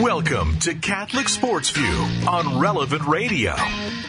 Welcome 0.00 0.58
to 0.60 0.74
Catholic 0.74 1.28
Sports 1.28 1.68
View 1.68 2.06
on 2.26 2.58
Relevant 2.58 3.02
Radio. 3.06 3.54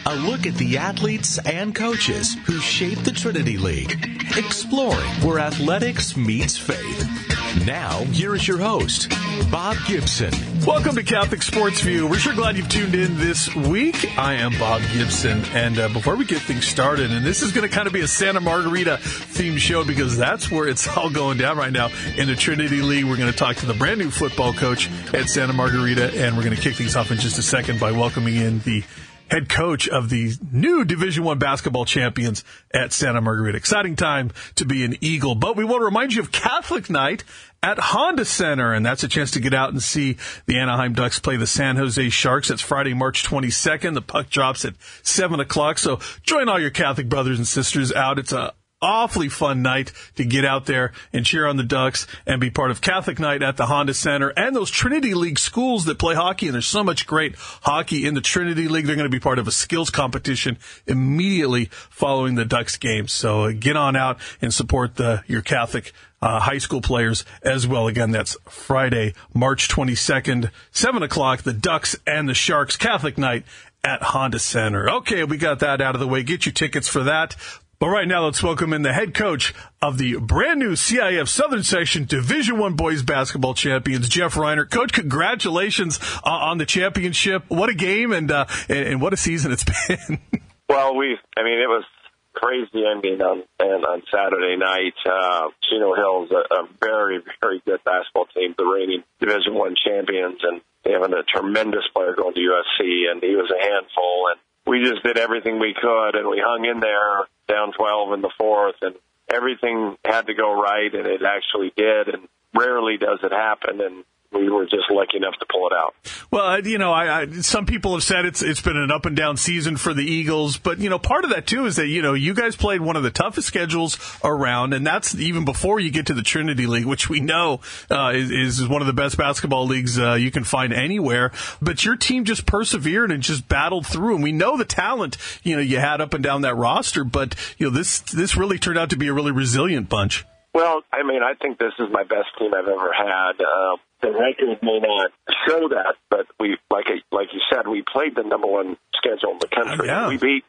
A 0.06 0.16
look 0.16 0.46
at 0.46 0.54
the 0.54 0.78
athletes 0.78 1.36
and 1.36 1.74
coaches 1.74 2.36
who 2.46 2.58
shape 2.58 3.00
the 3.00 3.12
Trinity 3.12 3.58
League, 3.58 3.92
exploring 4.34 5.10
where 5.20 5.40
athletics 5.40 6.16
meets 6.16 6.56
faith. 6.56 7.43
Now, 7.62 8.00
here 8.06 8.34
is 8.34 8.46
your 8.48 8.58
host, 8.58 9.08
Bob 9.50 9.76
Gibson. 9.86 10.32
Welcome 10.66 10.96
to 10.96 11.04
Catholic 11.04 11.40
Sports 11.40 11.80
View. 11.80 12.06
We're 12.06 12.18
sure 12.18 12.34
glad 12.34 12.56
you've 12.56 12.68
tuned 12.68 12.96
in 12.96 13.16
this 13.16 13.54
week. 13.54 14.18
I 14.18 14.34
am 14.34 14.50
Bob 14.58 14.82
Gibson. 14.92 15.44
And 15.52 15.78
uh, 15.78 15.88
before 15.88 16.16
we 16.16 16.24
get 16.24 16.42
things 16.42 16.66
started, 16.66 17.12
and 17.12 17.24
this 17.24 17.42
is 17.42 17.52
going 17.52 17.66
to 17.66 17.72
kind 17.72 17.86
of 17.86 17.92
be 17.92 18.00
a 18.00 18.08
Santa 18.08 18.40
Margarita 18.40 18.98
themed 19.00 19.58
show 19.58 19.84
because 19.84 20.18
that's 20.18 20.50
where 20.50 20.66
it's 20.66 20.88
all 20.96 21.08
going 21.10 21.38
down 21.38 21.56
right 21.56 21.72
now 21.72 21.90
in 22.16 22.26
the 22.26 22.34
Trinity 22.34 22.82
League. 22.82 23.04
We're 23.04 23.16
going 23.16 23.30
to 23.30 23.38
talk 23.38 23.56
to 23.56 23.66
the 23.66 23.74
brand 23.74 24.00
new 24.00 24.10
football 24.10 24.52
coach 24.52 24.90
at 25.14 25.30
Santa 25.30 25.52
Margarita, 25.52 26.12
and 26.12 26.36
we're 26.36 26.44
going 26.44 26.56
to 26.56 26.60
kick 26.60 26.74
things 26.74 26.96
off 26.96 27.12
in 27.12 27.18
just 27.18 27.38
a 27.38 27.42
second 27.42 27.78
by 27.78 27.92
welcoming 27.92 28.34
in 28.34 28.58
the 28.60 28.82
head 29.30 29.48
coach 29.48 29.88
of 29.88 30.10
the 30.10 30.32
new 30.52 30.84
Division 30.84 31.24
One 31.24 31.38
basketball 31.38 31.84
champions 31.84 32.44
at 32.72 32.92
Santa 32.92 33.20
Margarita. 33.20 33.56
Exciting 33.56 33.96
time 33.96 34.30
to 34.56 34.64
be 34.64 34.84
an 34.84 34.96
Eagle. 35.00 35.34
But 35.34 35.56
we 35.56 35.64
want 35.64 35.80
to 35.80 35.84
remind 35.84 36.14
you 36.14 36.22
of 36.22 36.32
Catholic 36.32 36.90
Night 36.90 37.24
at 37.62 37.78
Honda 37.78 38.24
Center, 38.24 38.72
and 38.72 38.84
that's 38.84 39.04
a 39.04 39.08
chance 39.08 39.30
to 39.32 39.40
get 39.40 39.54
out 39.54 39.70
and 39.70 39.82
see 39.82 40.18
the 40.46 40.58
Anaheim 40.58 40.92
Ducks 40.92 41.18
play 41.18 41.36
the 41.36 41.46
San 41.46 41.76
Jose 41.76 42.10
Sharks. 42.10 42.50
It's 42.50 42.60
Friday, 42.60 42.92
March 42.92 43.24
22nd. 43.24 43.94
The 43.94 44.02
puck 44.02 44.28
drops 44.28 44.64
at 44.64 44.74
7 45.02 45.40
o'clock, 45.40 45.78
so 45.78 45.98
join 46.22 46.48
all 46.48 46.60
your 46.60 46.70
Catholic 46.70 47.08
brothers 47.08 47.38
and 47.38 47.48
sisters 47.48 47.92
out. 47.92 48.18
It's 48.18 48.32
a 48.32 48.52
awfully 48.84 49.30
fun 49.30 49.62
night 49.62 49.92
to 50.16 50.24
get 50.24 50.44
out 50.44 50.66
there 50.66 50.92
and 51.12 51.24
cheer 51.24 51.46
on 51.46 51.56
the 51.56 51.62
Ducks 51.62 52.06
and 52.26 52.38
be 52.38 52.50
part 52.50 52.70
of 52.70 52.82
Catholic 52.82 53.18
Night 53.18 53.42
at 53.42 53.56
the 53.56 53.64
Honda 53.66 53.94
Center 53.94 54.28
and 54.36 54.54
those 54.54 54.70
Trinity 54.70 55.14
League 55.14 55.38
schools 55.38 55.86
that 55.86 55.98
play 55.98 56.14
hockey. 56.14 56.46
And 56.46 56.54
there's 56.54 56.66
so 56.66 56.84
much 56.84 57.06
great 57.06 57.34
hockey 57.62 58.06
in 58.06 58.12
the 58.12 58.20
Trinity 58.20 58.68
League. 58.68 58.84
They're 58.84 58.94
going 58.94 59.06
to 59.06 59.10
be 59.10 59.20
part 59.20 59.38
of 59.38 59.48
a 59.48 59.52
skills 59.52 59.88
competition 59.88 60.58
immediately 60.86 61.70
following 61.88 62.34
the 62.34 62.44
Ducks 62.44 62.76
game. 62.76 63.08
So 63.08 63.44
uh, 63.44 63.52
get 63.52 63.76
on 63.76 63.96
out 63.96 64.18
and 64.42 64.52
support 64.52 64.96
the, 64.96 65.24
your 65.26 65.40
Catholic 65.40 65.92
uh, 66.20 66.40
high 66.40 66.58
school 66.58 66.82
players 66.82 67.24
as 67.42 67.66
well. 67.66 67.86
Again, 67.86 68.10
that's 68.10 68.36
Friday, 68.48 69.14
March 69.32 69.68
22nd, 69.68 70.50
7 70.72 71.02
o'clock, 71.02 71.42
the 71.42 71.54
Ducks 71.54 71.96
and 72.06 72.28
the 72.28 72.34
Sharks 72.34 72.76
Catholic 72.76 73.16
Night 73.16 73.44
at 73.82 74.02
Honda 74.02 74.38
Center. 74.38 74.90
Okay, 74.90 75.24
we 75.24 75.36
got 75.36 75.60
that 75.60 75.80
out 75.80 75.94
of 75.94 76.00
the 76.00 76.08
way. 76.08 76.22
Get 76.22 76.46
your 76.46 76.52
tickets 76.52 76.88
for 76.88 77.04
that. 77.04 77.36
But 77.84 77.90
right 77.90 78.08
now, 78.08 78.24
let's 78.24 78.42
welcome 78.42 78.72
in 78.72 78.80
the 78.80 78.94
head 78.94 79.12
coach 79.12 79.52
of 79.82 79.98
the 79.98 80.16
brand 80.16 80.58
new 80.58 80.72
CIF 80.72 81.28
Southern 81.28 81.62
Section 81.62 82.06
Division 82.06 82.56
One 82.56 82.76
boys 82.76 83.02
basketball 83.02 83.52
champions, 83.52 84.08
Jeff 84.08 84.36
Reinert. 84.36 84.70
Coach, 84.70 84.94
congratulations 84.94 86.00
uh, 86.24 86.30
on 86.30 86.56
the 86.56 86.64
championship! 86.64 87.44
What 87.48 87.68
a 87.68 87.74
game 87.74 88.10
and 88.14 88.30
uh, 88.30 88.46
and 88.70 89.02
what 89.02 89.12
a 89.12 89.18
season 89.18 89.52
it's 89.52 89.64
been. 89.88 90.18
well, 90.66 90.96
we, 90.96 91.18
I 91.36 91.42
mean, 91.42 91.60
it 91.60 91.68
was 91.68 91.84
crazy 92.32 92.86
ending 92.90 93.20
on 93.20 93.42
and 93.60 93.84
on 93.84 94.02
Saturday 94.10 94.56
night. 94.56 94.94
Uh, 95.04 95.48
Chino 95.68 95.94
Hill's 95.94 96.30
a, 96.30 96.54
a 96.54 96.68
very 96.80 97.20
very 97.42 97.60
good 97.66 97.84
basketball 97.84 98.24
team, 98.34 98.54
the 98.56 98.64
reigning 98.64 99.04
Division 99.20 99.52
One 99.52 99.74
champions, 99.76 100.40
and 100.42 100.62
they 100.84 100.92
have 100.92 101.02
a 101.02 101.22
tremendous 101.28 101.84
player 101.94 102.14
going 102.16 102.32
to 102.32 102.40
USC, 102.40 103.12
and 103.12 103.22
he 103.22 103.36
was 103.36 103.52
a 103.52 103.62
handful 103.62 104.28
and 104.30 104.40
we 104.66 104.82
just 104.82 105.02
did 105.02 105.18
everything 105.18 105.58
we 105.58 105.74
could 105.74 106.16
and 106.16 106.28
we 106.28 106.42
hung 106.44 106.64
in 106.64 106.80
there 106.80 107.24
down 107.48 107.72
12 107.72 108.14
in 108.14 108.20
the 108.22 108.30
fourth 108.38 108.76
and 108.82 108.94
everything 109.28 109.96
had 110.04 110.26
to 110.26 110.34
go 110.34 110.60
right 110.60 110.94
and 110.94 111.06
it 111.06 111.22
actually 111.22 111.72
did 111.76 112.08
and 112.08 112.28
rarely 112.54 112.96
does 112.96 113.18
it 113.22 113.32
happen 113.32 113.80
and 113.80 114.04
we 114.34 114.50
were 114.50 114.64
just 114.64 114.90
lucky 114.90 115.16
enough 115.16 115.34
to 115.40 115.46
pull 115.50 115.68
it 115.68 115.72
out. 115.72 115.94
Well, 116.30 116.60
you 116.66 116.78
know, 116.78 116.92
I, 116.92 117.20
I, 117.20 117.30
some 117.40 117.66
people 117.66 117.94
have 117.94 118.02
said 118.02 118.24
it's 118.26 118.42
it's 118.42 118.60
been 118.60 118.76
an 118.76 118.90
up 118.90 119.06
and 119.06 119.16
down 119.16 119.36
season 119.36 119.76
for 119.76 119.94
the 119.94 120.04
Eagles, 120.04 120.58
but 120.58 120.78
you 120.78 120.90
know, 120.90 120.98
part 120.98 121.24
of 121.24 121.30
that 121.30 121.46
too 121.46 121.66
is 121.66 121.76
that 121.76 121.86
you 121.88 122.02
know 122.02 122.14
you 122.14 122.34
guys 122.34 122.56
played 122.56 122.80
one 122.80 122.96
of 122.96 123.02
the 123.02 123.10
toughest 123.10 123.46
schedules 123.46 123.98
around, 124.22 124.74
and 124.74 124.86
that's 124.86 125.14
even 125.14 125.44
before 125.44 125.80
you 125.80 125.90
get 125.90 126.06
to 126.06 126.14
the 126.14 126.22
Trinity 126.22 126.66
League, 126.66 126.86
which 126.86 127.08
we 127.08 127.20
know 127.20 127.60
uh, 127.90 128.12
is, 128.14 128.30
is 128.30 128.68
one 128.68 128.80
of 128.80 128.86
the 128.86 128.92
best 128.92 129.16
basketball 129.16 129.66
leagues 129.66 129.98
uh, 129.98 130.14
you 130.14 130.30
can 130.30 130.44
find 130.44 130.72
anywhere. 130.72 131.32
But 131.62 131.84
your 131.84 131.96
team 131.96 132.24
just 132.24 132.46
persevered 132.46 133.10
and 133.10 133.22
just 133.22 133.48
battled 133.48 133.86
through, 133.86 134.14
and 134.16 134.24
we 134.24 134.32
know 134.32 134.56
the 134.56 134.64
talent 134.64 135.16
you 135.42 135.56
know 135.56 135.62
you 135.62 135.78
had 135.78 136.00
up 136.00 136.14
and 136.14 136.22
down 136.24 136.42
that 136.42 136.56
roster, 136.56 137.04
but 137.04 137.34
you 137.58 137.66
know 137.66 137.72
this 137.72 138.00
this 138.00 138.36
really 138.36 138.58
turned 138.58 138.78
out 138.78 138.90
to 138.90 138.96
be 138.96 139.08
a 139.08 139.12
really 139.12 139.32
resilient 139.32 139.88
bunch. 139.88 140.24
Well, 140.54 140.82
I 140.92 141.02
mean, 141.02 141.20
I 141.22 141.34
think 141.34 141.58
this 141.58 141.72
is 141.80 141.86
my 141.90 142.04
best 142.04 142.28
team 142.38 142.54
I've 142.54 142.68
ever 142.68 142.92
had. 142.92 143.32
Uh, 143.40 143.76
the 144.04 144.12
record 144.12 144.62
may 144.62 144.80
not 144.80 145.12
show 145.48 145.68
that, 145.70 145.96
but 146.10 146.26
we, 146.38 146.56
like 146.70 146.86
like 147.10 147.28
you 147.32 147.40
said, 147.50 147.66
we 147.66 147.82
played 147.82 148.14
the 148.14 148.22
number 148.22 148.46
one 148.46 148.76
schedule 148.94 149.32
in 149.32 149.38
the 149.40 149.48
country. 149.48 149.86
yeah. 149.88 150.08
We 150.08 150.18
beat 150.18 150.44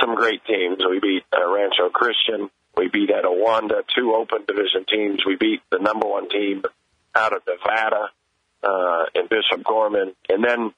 some 0.00 0.14
great 0.14 0.44
teams. 0.44 0.78
We 0.88 1.00
beat 1.00 1.24
uh, 1.32 1.50
Rancho 1.50 1.88
Christian. 1.88 2.50
We 2.76 2.88
beat 2.88 3.10
Etiwanda, 3.10 3.82
two 3.96 4.14
open 4.14 4.44
division 4.46 4.84
teams. 4.86 5.20
We 5.26 5.36
beat 5.36 5.60
the 5.70 5.78
number 5.78 6.06
one 6.06 6.28
team 6.28 6.62
out 7.14 7.32
of 7.34 7.42
Nevada 7.46 8.10
uh, 8.62 9.04
and 9.14 9.28
Bishop 9.28 9.64
Gorman, 9.64 10.14
and 10.28 10.44
then 10.44 10.72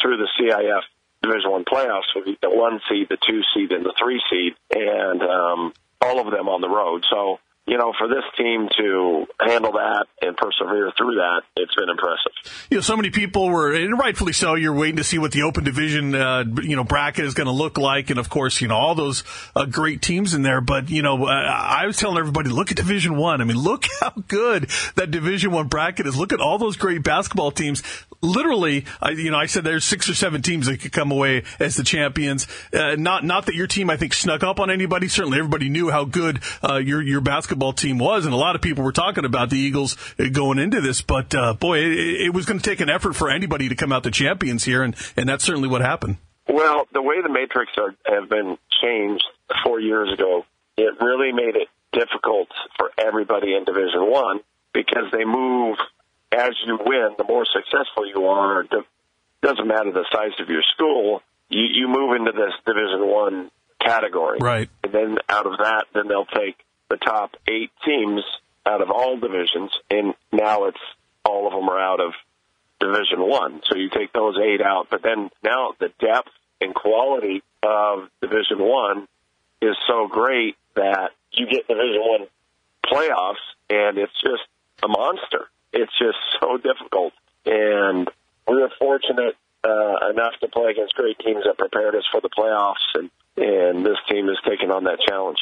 through 0.00 0.18
the 0.18 0.28
CIF 0.38 0.82
Division 1.22 1.50
One 1.50 1.64
playoffs, 1.64 2.10
we 2.14 2.32
beat 2.32 2.40
the 2.40 2.50
one 2.50 2.80
seed, 2.88 3.06
the 3.08 3.18
two 3.24 3.42
seed, 3.54 3.70
and 3.70 3.84
the 3.84 3.94
three 3.98 4.20
seed, 4.30 4.54
and 4.74 5.22
um, 5.22 5.72
all 6.00 6.20
of 6.20 6.32
them 6.32 6.48
on 6.48 6.60
the 6.60 6.68
road. 6.68 7.04
So 7.08 7.38
you 7.66 7.78
know, 7.78 7.92
for 7.96 8.08
this 8.08 8.24
team 8.36 8.68
to 8.76 9.26
handle 9.40 9.72
that 9.72 10.06
and 10.20 10.36
persevere 10.36 10.92
through 10.98 11.14
that, 11.16 11.42
it's 11.56 11.74
been 11.74 11.88
impressive. 11.88 12.32
You 12.70 12.78
know, 12.78 12.80
so 12.80 12.96
many 12.96 13.10
people 13.10 13.48
were, 13.48 13.72
and 13.72 13.96
rightfully 13.98 14.32
so, 14.32 14.56
you're 14.56 14.74
waiting 14.74 14.96
to 14.96 15.04
see 15.04 15.18
what 15.18 15.30
the 15.30 15.42
open 15.42 15.62
division, 15.62 16.14
uh, 16.14 16.44
you 16.62 16.74
know, 16.74 16.82
bracket 16.82 17.24
is 17.24 17.34
going 17.34 17.46
to 17.46 17.52
look 17.52 17.78
like. 17.78 18.10
And 18.10 18.18
of 18.18 18.28
course, 18.28 18.60
you 18.60 18.66
know, 18.66 18.76
all 18.76 18.94
those 18.94 19.22
uh, 19.54 19.66
great 19.66 20.02
teams 20.02 20.34
in 20.34 20.42
there. 20.42 20.60
But, 20.60 20.90
you 20.90 21.02
know, 21.02 21.26
uh, 21.26 21.30
I 21.30 21.86
was 21.86 21.96
telling 21.96 22.18
everybody, 22.18 22.50
look 22.50 22.70
at 22.70 22.76
Division 22.76 23.16
One. 23.16 23.40
I. 23.40 23.42
I 23.42 23.44
mean, 23.44 23.58
look 23.58 23.86
how 24.00 24.12
good 24.28 24.70
that 24.94 25.10
Division 25.10 25.50
One 25.50 25.68
bracket 25.68 26.06
is. 26.06 26.16
Look 26.16 26.32
at 26.32 26.40
all 26.40 26.58
those 26.58 26.76
great 26.76 27.02
basketball 27.02 27.50
teams. 27.50 27.82
Literally, 28.22 28.84
I, 29.00 29.10
you 29.10 29.32
know, 29.32 29.38
I 29.38 29.46
said 29.46 29.64
there's 29.64 29.84
six 29.84 30.08
or 30.08 30.14
seven 30.14 30.42
teams 30.42 30.66
that 30.66 30.80
could 30.80 30.92
come 30.92 31.10
away 31.10 31.42
as 31.58 31.74
the 31.74 31.82
champions. 31.82 32.46
Uh, 32.72 32.94
not, 32.94 33.24
not 33.24 33.46
that 33.46 33.54
your 33.56 33.66
team, 33.66 33.90
I 33.90 33.96
think, 33.96 34.14
snuck 34.14 34.44
up 34.44 34.60
on 34.60 34.70
anybody. 34.70 35.08
Certainly 35.08 35.38
everybody 35.38 35.68
knew 35.68 35.90
how 35.90 36.04
good, 36.04 36.40
uh, 36.62 36.76
your, 36.76 37.02
your 37.02 37.20
basketball 37.20 37.72
team 37.72 37.98
was, 37.98 38.24
and 38.24 38.32
a 38.32 38.36
lot 38.36 38.54
of 38.54 38.62
people 38.62 38.84
were 38.84 38.92
talking 38.92 39.24
about 39.24 39.50
the 39.50 39.58
Eagles 39.58 39.96
uh, 40.20 40.28
going 40.32 40.60
into 40.60 40.80
this. 40.80 41.02
But 41.02 41.34
uh, 41.34 41.54
boy, 41.54 41.78
it, 41.78 42.26
it 42.26 42.34
was 42.34 42.46
going 42.46 42.60
to 42.60 42.70
take 42.70 42.80
an 42.80 42.88
effort 42.88 43.14
for 43.14 43.28
anybody 43.28 43.68
to 43.68 43.74
come 43.74 43.92
out 43.92 44.04
the 44.04 44.12
champions 44.12 44.62
here, 44.64 44.82
and 44.82 44.94
and 45.16 45.28
that's 45.28 45.44
certainly 45.44 45.68
what 45.68 45.80
happened. 45.80 46.16
Well, 46.48 46.86
the 46.92 47.02
way 47.02 47.22
the 47.22 47.28
matrix 47.28 47.72
are, 47.76 47.94
have 48.06 48.28
been 48.28 48.56
changed 48.82 49.24
four 49.64 49.80
years 49.80 50.12
ago, 50.12 50.44
it 50.76 50.94
really 51.00 51.32
made 51.32 51.56
it 51.56 51.68
difficult 51.92 52.48
for 52.78 52.90
everybody 52.98 53.54
in 53.54 53.64
Division 53.64 54.10
One 54.10 54.40
because 54.72 55.10
they 55.12 55.24
move 55.24 55.76
as 56.32 56.50
you 56.66 56.78
win. 56.84 57.14
The 57.18 57.24
more 57.24 57.44
successful 57.46 58.06
you 58.06 58.26
are, 58.26 58.62
it 58.62 58.70
doesn't 59.42 59.66
matter 59.66 59.92
the 59.92 60.06
size 60.12 60.38
of 60.40 60.48
your 60.48 60.62
school. 60.74 61.22
You, 61.48 61.64
you 61.64 61.88
move 61.88 62.16
into 62.16 62.32
this 62.32 62.52
Division 62.66 63.06
One 63.06 63.50
category, 63.80 64.38
right? 64.40 64.70
And 64.84 64.92
then 64.92 65.18
out 65.28 65.46
of 65.46 65.58
that, 65.58 65.86
then 65.94 66.08
they'll 66.08 66.24
take 66.24 66.56
the 66.88 66.96
top 66.96 67.36
eight 67.48 67.70
teams 67.84 68.22
out 68.64 68.80
of 68.80 68.90
all 68.90 69.18
divisions, 69.18 69.72
and 69.90 70.14
now 70.30 70.64
it's 70.64 70.78
all 71.24 71.46
of 71.46 71.52
them 71.52 71.68
are 71.68 71.78
out 71.78 72.00
of 72.00 72.12
Division 72.80 73.20
One. 73.20 73.60
So 73.68 73.76
you 73.76 73.90
take 73.90 74.12
those 74.12 74.36
eight 74.38 74.60
out, 74.60 74.88
but 74.90 75.02
then 75.02 75.30
now 75.42 75.74
the 75.78 75.92
depth 76.00 76.30
and 76.60 76.74
quality 76.74 77.42
of 77.62 78.08
Division 78.20 78.58
One 78.58 79.08
is 79.60 79.76
so 79.86 80.08
great 80.08 80.56
that 80.74 81.10
you 81.32 81.46
get 81.46 81.66
Division 81.68 82.00
One 82.00 82.26
playoffs, 82.84 83.42
and 83.70 83.98
it's 83.98 84.12
just 84.22 84.42
a 84.82 84.88
monster. 84.88 85.48
It's 85.72 85.92
just 85.98 86.18
so 86.40 86.56
difficult, 86.58 87.12
and 87.46 88.08
we 88.48 88.56
were 88.56 88.70
fortunate 88.78 89.36
uh, 89.64 90.10
enough 90.10 90.34
to 90.40 90.48
play 90.48 90.70
against 90.70 90.94
great 90.94 91.18
teams 91.18 91.44
that 91.44 91.58
prepared 91.58 91.94
us 91.94 92.04
for 92.10 92.20
the 92.20 92.30
playoffs, 92.30 92.86
and 92.94 93.10
and 93.36 93.86
this 93.86 93.96
team 94.08 94.28
has 94.28 94.36
taken 94.46 94.70
on 94.70 94.84
that 94.84 95.00
challenge. 95.00 95.38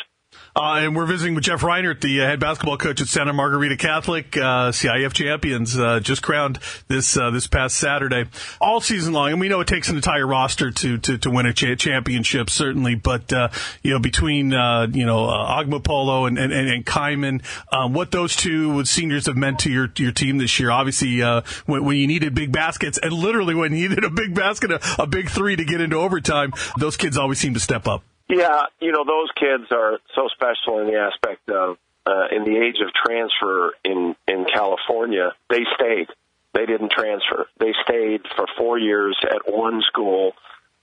Uh, 0.55 0.81
and 0.81 0.97
we're 0.97 1.07
visiting 1.07 1.35
with 1.35 1.45
Jeff 1.45 1.63
Reinert, 1.63 2.01
the 2.01 2.21
uh, 2.21 2.27
head 2.27 2.41
basketball 2.41 2.77
coach 2.77 3.01
at 3.01 3.07
Santa 3.07 3.33
Margarita 3.33 3.77
Catholic, 3.77 4.37
uh, 4.37 4.71
CIF 4.73 5.13
champions, 5.13 5.79
uh, 5.79 6.01
just 6.01 6.23
crowned 6.23 6.59
this 6.89 7.17
uh, 7.17 7.31
this 7.31 7.47
past 7.47 7.77
Saturday. 7.77 8.25
All 8.61 8.81
season 8.81 9.13
long, 9.13 9.31
and 9.31 9.41
we 9.41 9.49
know 9.49 9.61
it 9.61 9.69
takes 9.69 9.89
an 9.89 9.97
entire 9.97 10.27
roster 10.27 10.71
to 10.71 10.99
to, 10.99 11.19
to 11.19 11.31
win 11.31 11.47
a 11.47 11.53
cha- 11.53 11.77
championship, 11.77 12.51
certainly. 12.51 12.97
But 12.97 13.33
uh, 13.33 13.49
you 13.83 13.93
know, 13.93 14.01
between 14.01 14.51
you 14.51 15.07
know 15.07 15.27
Ogmapolo 15.29 16.27
and 16.27 16.37
and, 16.37 16.53
and 16.53 16.85
Kaiman, 16.85 17.43
um, 17.73 17.93
what 17.93 18.11
those 18.11 18.35
two 18.35 18.85
seniors 18.85 19.27
have 19.27 19.37
meant 19.37 19.61
to 19.61 19.71
your 19.71 19.93
your 19.97 20.13
team 20.13 20.39
this 20.39 20.59
year. 20.59 20.71
Obviously, 20.71 21.21
when, 21.67 21.85
when, 21.85 21.97
you 21.97 22.07
needed 22.07 22.35
big 22.35 22.51
baskets, 22.51 22.99
and 22.99 23.13
literally 23.13 23.55
when 23.55 23.73
you 23.73 23.89
needed 23.89 24.05
a 24.05 24.11
big 24.11 24.35
basket, 24.35 24.73
a, 24.73 25.03
a 25.03 25.07
big 25.07 25.31
three 25.31 25.55
to 25.55 25.65
get 25.65 25.81
into 25.81 25.97
overtime, 25.97 26.53
those 26.79 26.97
kids 26.97 27.17
always 27.17 27.39
seem 27.39 27.55
to 27.55 27.61
step 27.61 27.87
up. 27.87 28.03
Yeah, 28.31 28.63
you 28.81 28.93
know 28.93 29.05
those 29.05 29.29
kids 29.35 29.71
are 29.73 29.99
so 30.15 30.29
special 30.29 30.81
in 30.81 30.87
the 30.87 30.99
aspect 30.99 31.51
of 31.51 31.77
uh, 32.07 32.29
in 32.31 32.45
the 32.45 32.57
age 32.59 32.77
of 32.81 32.93
transfer 32.95 33.73
in 33.85 34.15
in 34.29 34.47
California. 34.53 35.33
They 35.49 35.65
stayed. 35.75 36.09
they 36.55 36.67
didn't 36.67 36.91
transfer. 36.93 37.47
They 37.59 37.73
stayed 37.85 38.23
for 38.37 38.47
four 38.57 38.79
years 38.79 39.17
at 39.23 39.53
one 39.53 39.83
school 39.87 40.33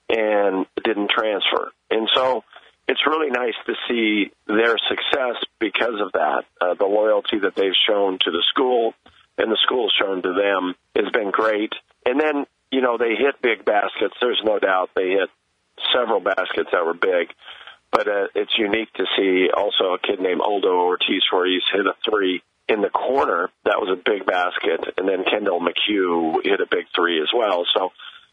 and 0.10 0.66
didn't 0.84 1.10
transfer. 1.10 1.72
And 1.90 2.10
so 2.16 2.44
it's 2.88 3.06
really 3.06 3.30
nice 3.30 3.56
to 3.66 3.74
see 3.88 4.32
their 4.48 4.76
success 4.88 5.44
because 5.60 6.00
of 6.00 6.14
that. 6.14 6.44
Uh, 6.62 6.74
the 6.76 6.86
loyalty 6.86 7.40
that 7.40 7.56
they've 7.56 7.76
shown 7.88 8.18
to 8.22 8.32
the 8.32 8.44
school 8.50 8.94
and 9.38 9.52
the 9.52 9.58
school's 9.64 9.94
shown 10.00 10.22
to 10.22 10.34
them 10.34 10.76
has 10.96 11.12
been 11.12 11.32
great. 11.32 11.74
And 12.06 12.20
then, 12.20 12.46
you 12.72 12.82
know, 12.82 12.98
they 12.98 13.16
hit 13.16 13.42
big 13.42 13.66
baskets. 13.66 14.16
There's 14.22 14.42
no 14.44 14.60
doubt 14.60 14.92
they 14.96 15.10
hit 15.10 15.30
several 15.98 16.20
baskets 16.20 16.70
that 16.72 16.86
were 16.86 16.94
big. 16.94 17.34
But 17.92 18.08
uh, 18.08 18.28
it's 18.36 18.52
unique 18.58 18.92
to 18.94 19.06
see 19.18 19.48
also 19.56 19.96
a 19.96 20.00
kid 20.00 20.20
named 20.20 20.42
Aldo 20.42 20.68
Ortiz 20.68 21.24
where 21.32 21.48
he's 21.48 21.64
hit 21.72 21.86
a 21.86 21.94
three 22.10 22.44
in 22.68 22.82
the 22.82 22.90
corner. 22.90 23.50
That 23.64 23.80
was 23.80 23.90
a 23.92 23.96
big 23.96 24.26
basket. 24.26 24.94
And 24.98 25.08
then 25.08 25.24
Kendall 25.24 25.62
McHugh 25.62 26.44
hit 26.44 26.60
a 26.60 26.68
big 26.70 26.86
three 26.94 27.22
as 27.22 27.30
well. 27.34 27.66
So, 27.74 27.92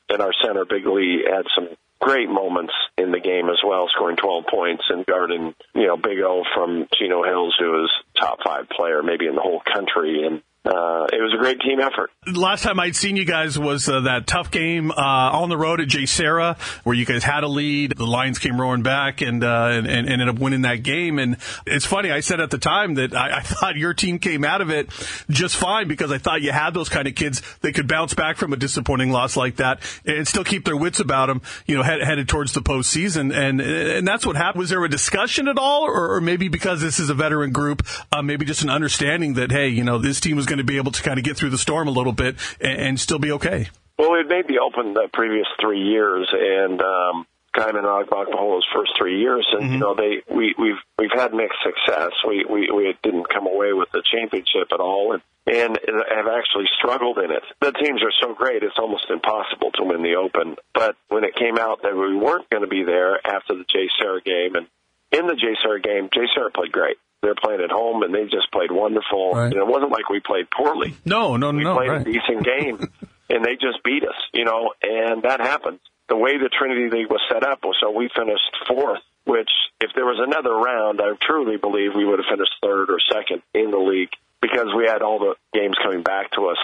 and 0.08 0.20
our 0.20 0.32
center, 0.44 0.64
Big 0.64 0.86
Lee, 0.86 1.24
had 1.24 1.46
some 1.54 1.68
great 2.00 2.28
moments 2.28 2.74
in 2.98 3.12
the 3.12 3.20
game 3.20 3.48
as 3.48 3.60
well, 3.64 3.88
scoring 3.94 4.16
12 4.16 4.44
points 4.50 4.84
and 4.88 5.06
guarding, 5.06 5.54
you 5.74 5.86
know, 5.86 5.96
Big 5.96 6.18
O 6.20 6.42
from 6.54 6.86
Chino 6.94 7.22
Hills, 7.22 7.56
who 7.58 7.70
was 7.70 7.90
top 8.18 8.40
five 8.44 8.68
player 8.68 9.02
maybe 9.02 9.26
in 9.26 9.36
the 9.36 9.40
whole 9.40 9.62
country. 9.64 10.26
And 10.26 10.42
uh, 10.64 11.04
it 11.12 11.20
was 11.20 11.34
a 11.34 11.38
great 11.38 11.60
team 11.60 11.78
effort. 11.80 12.10
Last 12.26 12.62
time 12.62 12.80
I'd 12.80 12.96
seen 12.96 13.16
you 13.16 13.26
guys 13.26 13.58
was 13.58 13.86
uh, 13.88 14.00
that 14.00 14.26
tough 14.26 14.50
game 14.50 14.90
uh, 14.90 14.94
on 14.94 15.50
the 15.50 15.58
road 15.58 15.80
at 15.80 15.88
JSerra, 15.88 16.58
where 16.84 16.96
you 16.96 17.04
guys 17.04 17.22
had 17.22 17.44
a 17.44 17.48
lead. 17.48 17.96
The 17.96 18.06
Lions 18.06 18.38
came 18.38 18.58
roaring 18.58 18.82
back 18.82 19.20
and, 19.20 19.44
uh, 19.44 19.68
and, 19.72 19.86
and 19.86 20.08
ended 20.08 20.28
up 20.28 20.38
winning 20.38 20.62
that 20.62 20.82
game. 20.82 21.18
And 21.18 21.36
it's 21.66 21.84
funny, 21.84 22.10
I 22.10 22.20
said 22.20 22.40
at 22.40 22.50
the 22.50 22.58
time 22.58 22.94
that 22.94 23.14
I, 23.14 23.38
I, 23.38 23.40
thought 23.44 23.76
your 23.76 23.92
team 23.92 24.18
came 24.18 24.42
out 24.42 24.62
of 24.62 24.70
it 24.70 24.88
just 25.28 25.56
fine 25.56 25.86
because 25.86 26.10
I 26.10 26.18
thought 26.18 26.40
you 26.40 26.50
had 26.50 26.72
those 26.72 26.88
kind 26.88 27.06
of 27.06 27.14
kids 27.14 27.42
that 27.60 27.74
could 27.74 27.86
bounce 27.86 28.14
back 28.14 28.38
from 28.38 28.54
a 28.54 28.56
disappointing 28.56 29.10
loss 29.10 29.36
like 29.36 29.56
that 29.56 29.80
and 30.06 30.26
still 30.26 30.44
keep 30.44 30.64
their 30.64 30.76
wits 30.76 30.98
about 30.98 31.26
them, 31.26 31.42
you 31.66 31.76
know, 31.76 31.82
head, 31.82 32.00
headed 32.00 32.28
towards 32.28 32.54
the 32.54 32.62
postseason. 32.62 33.34
And 33.34 33.60
and 33.60 34.08
that's 34.08 34.24
what 34.24 34.36
happened. 34.36 34.60
Was 34.60 34.70
there 34.70 34.82
a 34.82 34.88
discussion 34.88 35.46
at 35.48 35.58
all, 35.58 35.82
or, 35.82 36.14
or 36.14 36.20
maybe 36.20 36.48
because 36.48 36.80
this 36.80 36.98
is 36.98 37.10
a 37.10 37.14
veteran 37.14 37.52
group, 37.52 37.86
uh, 38.12 38.22
maybe 38.22 38.44
just 38.44 38.62
an 38.62 38.70
understanding 38.70 39.34
that 39.34 39.50
hey, 39.50 39.68
you 39.68 39.84
know, 39.84 39.98
this 39.98 40.20
team 40.20 40.36
was 40.36 40.46
going 40.54 40.64
to 40.64 40.72
be 40.72 40.78
able 40.78 40.92
to 40.92 41.02
kind 41.02 41.18
of 41.18 41.24
get 41.24 41.36
through 41.36 41.50
the 41.50 41.58
storm 41.58 41.88
a 41.88 41.90
little 41.90 42.12
bit 42.12 42.36
and, 42.60 42.78
and 42.78 43.00
still 43.00 43.18
be 43.18 43.32
okay? 43.32 43.68
Well, 43.98 44.12
we'd 44.12 44.28
made 44.28 44.46
the 44.46 44.58
Open 44.58 44.94
the 44.94 45.08
previous 45.12 45.46
three 45.60 45.82
years, 45.82 46.28
and 46.32 46.80
um, 46.80 47.26
Kaiman 47.54 47.84
Agbogbaholo's 47.84 48.66
first 48.74 48.92
three 48.98 49.20
years, 49.20 49.46
and 49.52 49.62
mm-hmm. 49.62 49.72
you 49.72 49.78
know 49.78 49.94
they 49.94 50.22
we 50.32 50.54
we've 50.58 50.80
we've 50.98 51.14
had 51.14 51.32
mixed 51.34 51.58
success. 51.62 52.10
We 52.26 52.44
we 52.48 52.70
we 52.70 52.94
didn't 53.02 53.28
come 53.28 53.46
away 53.46 53.72
with 53.72 53.90
the 53.92 54.02
championship 54.02 54.72
at 54.72 54.80
all, 54.80 55.12
and 55.12 55.22
and 55.46 55.78
have 56.10 56.26
actually 56.26 56.66
struggled 56.78 57.18
in 57.18 57.30
it. 57.30 57.42
The 57.60 57.72
teams 57.72 58.02
are 58.02 58.14
so 58.20 58.34
great; 58.34 58.62
it's 58.62 58.78
almost 58.78 59.06
impossible 59.10 59.70
to 59.72 59.84
win 59.84 60.02
the 60.02 60.16
Open. 60.16 60.56
But 60.72 60.96
when 61.08 61.22
it 61.22 61.36
came 61.36 61.58
out 61.58 61.82
that 61.82 61.94
we 61.94 62.16
weren't 62.16 62.50
going 62.50 62.64
to 62.64 62.70
be 62.70 62.82
there 62.82 63.24
after 63.24 63.54
the 63.54 63.64
JSerra 63.64 64.24
game, 64.24 64.56
and 64.56 64.66
in 65.12 65.28
the 65.28 65.34
JSerra 65.34 65.82
game, 65.82 66.08
JSerra 66.08 66.52
played 66.52 66.72
great. 66.72 66.96
They're 67.24 67.34
playing 67.34 67.62
at 67.62 67.70
home, 67.70 68.02
and 68.02 68.14
they 68.14 68.24
just 68.24 68.52
played 68.52 68.70
wonderful. 68.70 69.32
Right. 69.32 69.46
And 69.46 69.54
it 69.54 69.66
wasn't 69.66 69.90
like 69.90 70.10
we 70.10 70.20
played 70.20 70.50
poorly. 70.50 70.94
No, 71.06 71.36
no, 71.36 71.52
we 71.52 71.64
no. 71.64 71.72
We 71.72 71.76
played 71.78 71.88
right. 71.88 72.00
a 72.02 72.04
decent 72.04 72.44
game, 72.44 72.76
and 73.30 73.42
they 73.42 73.56
just 73.56 73.82
beat 73.82 74.04
us. 74.04 74.20
You 74.34 74.44
know, 74.44 74.74
and 74.82 75.22
that 75.22 75.40
happens. 75.40 75.80
The 76.08 76.16
way 76.16 76.36
the 76.36 76.50
Trinity 76.50 76.90
League 76.90 77.08
was 77.08 77.22
set 77.32 77.42
up 77.42 77.64
was 77.64 77.76
so 77.80 77.90
we 77.90 78.10
finished 78.14 78.52
fourth. 78.68 79.00
Which, 79.24 79.48
if 79.80 79.90
there 79.96 80.04
was 80.04 80.20
another 80.20 80.52
round, 80.52 81.00
I 81.00 81.16
truly 81.24 81.56
believe 81.56 81.96
we 81.96 82.04
would 82.04 82.18
have 82.18 82.28
finished 82.28 82.52
third 82.60 82.90
or 82.90 83.00
second 83.10 83.40
in 83.54 83.70
the 83.70 83.78
league 83.78 84.12
because 84.42 84.68
we 84.76 84.84
had 84.84 85.00
all 85.00 85.18
the 85.18 85.34
games 85.58 85.76
coming 85.82 86.02
back 86.02 86.32
to 86.32 86.48
us 86.48 86.58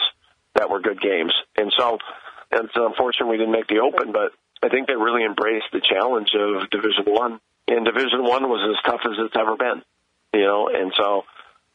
that 0.57 0.69
were 0.69 0.81
good 0.81 1.01
games. 1.01 1.33
And 1.57 1.73
so, 1.75 1.97
it's 2.53 2.77
unfortunate 2.77 3.29
we 3.29 3.39
didn't 3.39 3.53
make 3.53 3.69
the 3.69 3.81
Open, 3.81 4.13
but 4.13 4.33
I 4.63 4.69
think 4.69 4.89
they 4.89 4.95
really 4.95 5.25
embraced 5.25 5.73
the 5.73 5.81
challenge 5.81 6.29
of 6.37 6.69
Division 6.69 7.05
One. 7.07 7.41
And 7.67 7.87
Division 7.87 8.25
One 8.25 8.45
was 8.51 8.61
as 8.77 8.83
tough 8.85 9.01
as 9.07 9.17
it's 9.25 9.37
ever 9.41 9.57
been 9.57 9.81
you 10.33 10.41
know, 10.41 10.69
and 10.73 10.93
so 10.97 11.23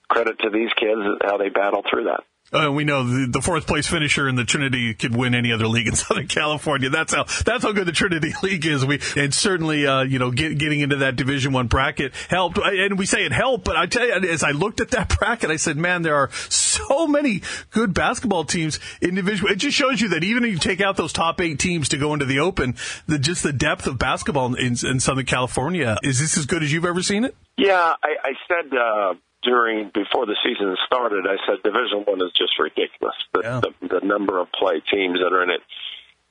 credit 0.08 0.40
to 0.40 0.50
these 0.50 0.72
kids 0.80 1.02
how 1.24 1.38
they 1.38 1.50
battle 1.50 1.84
through 1.90 2.06
that. 2.06 2.24
Uh, 2.54 2.72
we 2.72 2.84
know 2.84 3.04
the, 3.04 3.28
the, 3.28 3.42
fourth 3.42 3.66
place 3.66 3.88
finisher 3.88 4.30
in 4.30 4.36
the 4.36 4.46
Trinity 4.46 4.94
could 4.94 5.16
win 5.16 5.34
any 5.34 5.52
other 5.52 5.68
league 5.68 5.88
in 5.88 5.96
Southern 5.96 6.28
California. 6.28 6.90
That's 6.90 7.12
how 7.12 7.24
that's 7.44 7.64
how 7.64 7.72
good 7.72 7.88
the 7.88 7.92
Trinity 7.92 8.34
League 8.44 8.66
is. 8.66 8.86
We 8.86 9.02
and 9.16 9.34
certainly 9.34 9.88
uh, 9.88 10.04
you 10.04 10.20
know 10.20 10.30
get, 10.30 10.58
getting 10.60 10.80
into 10.80 10.98
that 10.98 11.16
Division 11.16 11.54
One 11.54 11.66
bracket 11.66 12.14
helped. 12.30 12.60
And 12.60 13.00
we 13.00 13.08
say 13.08 13.26
it 13.26 13.32
helped, 13.32 13.66
but 13.66 13.76
I 13.76 13.88
tell 13.88 14.06
you, 14.06 14.30
as 14.30 14.44
I 14.44 14.52
looked 14.52 14.80
at 14.80 14.92
that 14.92 15.10
bracket, 15.20 15.50
I 15.50 15.56
said, 15.56 15.76
man, 15.76 16.04
there 16.04 16.16
are 16.16 16.30
so 16.50 17.08
many 17.08 17.42
good 17.72 17.96
basketball 17.96 18.46
teams 18.46 18.80
in 19.02 19.16
Division. 19.16 19.48
It 19.50 19.56
just 19.56 19.76
shows 19.76 20.00
you 20.00 20.10
that 20.10 20.24
even 20.24 20.44
if 20.46 20.52
you 20.52 20.60
take 20.60 20.82
out 20.82 20.98
those 20.98 21.14
top 21.14 21.42
eight 21.42 21.58
teams 21.58 21.90
to 21.90 21.98
go 21.98 22.14
into 22.14 22.26
the 22.26 22.40
Open, 22.40 22.76
the 23.08 23.18
just 23.18 23.42
the 23.42 23.54
depth 23.54 23.88
of 23.88 23.98
basketball 23.98 24.54
in, 24.54 24.76
in 24.86 25.00
Southern 25.00 25.26
California 25.26 25.98
is 26.04 26.20
this 26.20 26.38
as 26.38 26.46
good 26.46 26.62
as 26.62 26.72
you've 26.72 26.86
ever 26.86 27.02
seen 27.02 27.26
it? 27.26 27.36
Yeah, 27.58 27.94
I, 28.04 28.16
I 28.24 28.34
said. 28.48 28.78
Uh 28.78 29.16
during 29.46 29.92
before 29.94 30.26
the 30.26 30.36
season 30.44 30.76
started, 30.86 31.26
I 31.28 31.38
said 31.46 31.64
Division 31.64 32.04
One 32.06 32.22
is 32.22 32.32
just 32.36 32.58
ridiculous. 32.60 33.16
The, 33.34 33.42
yeah. 33.44 33.62
the, 33.62 34.00
the 34.00 34.06
number 34.06 34.40
of 34.40 34.52
play 34.52 34.82
teams 34.82 35.20
that 35.20 35.32
are 35.32 35.44
in 35.44 35.52
it, 35.52 35.62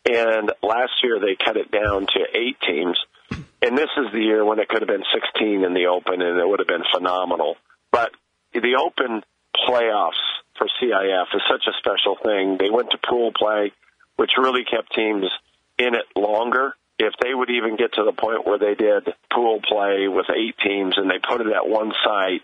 and 0.05 0.53
last 0.63 0.93
year 1.03 1.21
they 1.21 1.37
cut 1.43 1.57
it 1.57 1.71
down 1.71 2.07
to 2.07 2.21
eight 2.35 2.59
teams, 2.61 2.99
and 3.63 3.79
this 3.79 3.91
is 3.97 4.13
the 4.13 4.21
year 4.21 4.45
when 4.45 4.59
it 4.59 4.69
could 4.69 4.83
have 4.83 4.89
been 4.89 5.05
16 5.15 5.65
in 5.65 5.75
the 5.75 5.87
Open, 5.87 6.21
and 6.21 6.39
it 6.39 6.47
would 6.47 6.61
have 6.61 6.69
been 6.69 6.85
phenomenal. 6.93 7.57
But 7.91 8.11
the 8.53 8.77
Open 8.77 9.23
playoffs 9.55 10.21
for 10.59 10.67
CIF 10.81 11.27
is 11.35 11.43
such 11.49 11.65
a 11.67 11.79
special 11.79 12.17
thing. 12.23 12.59
They 12.59 12.71
went 12.71 12.91
to 12.91 12.99
pool 12.99 13.33
play, 13.33 13.73
which 14.17 14.33
really 14.39 14.65
kept 14.65 14.95
teams 14.95 15.27
in 15.79 15.95
it 15.95 16.07
longer 16.17 16.75
if 16.99 17.13
they 17.21 17.35
would 17.35 17.51
even 17.51 17.77
get 17.77 17.95
to 17.95 18.05
the 18.05 18.13
point 18.13 18.47
where 18.47 18.59
they 18.59 18.75
did 18.75 19.13
pool 19.33 19.61
play 19.61 20.07
with 20.09 20.27
eight 20.31 20.57
teams 20.59 20.95
and 20.97 21.11
they 21.11 21.19
put 21.19 21.41
it 21.41 21.53
at 21.53 21.67
one 21.67 21.93
site, 22.05 22.43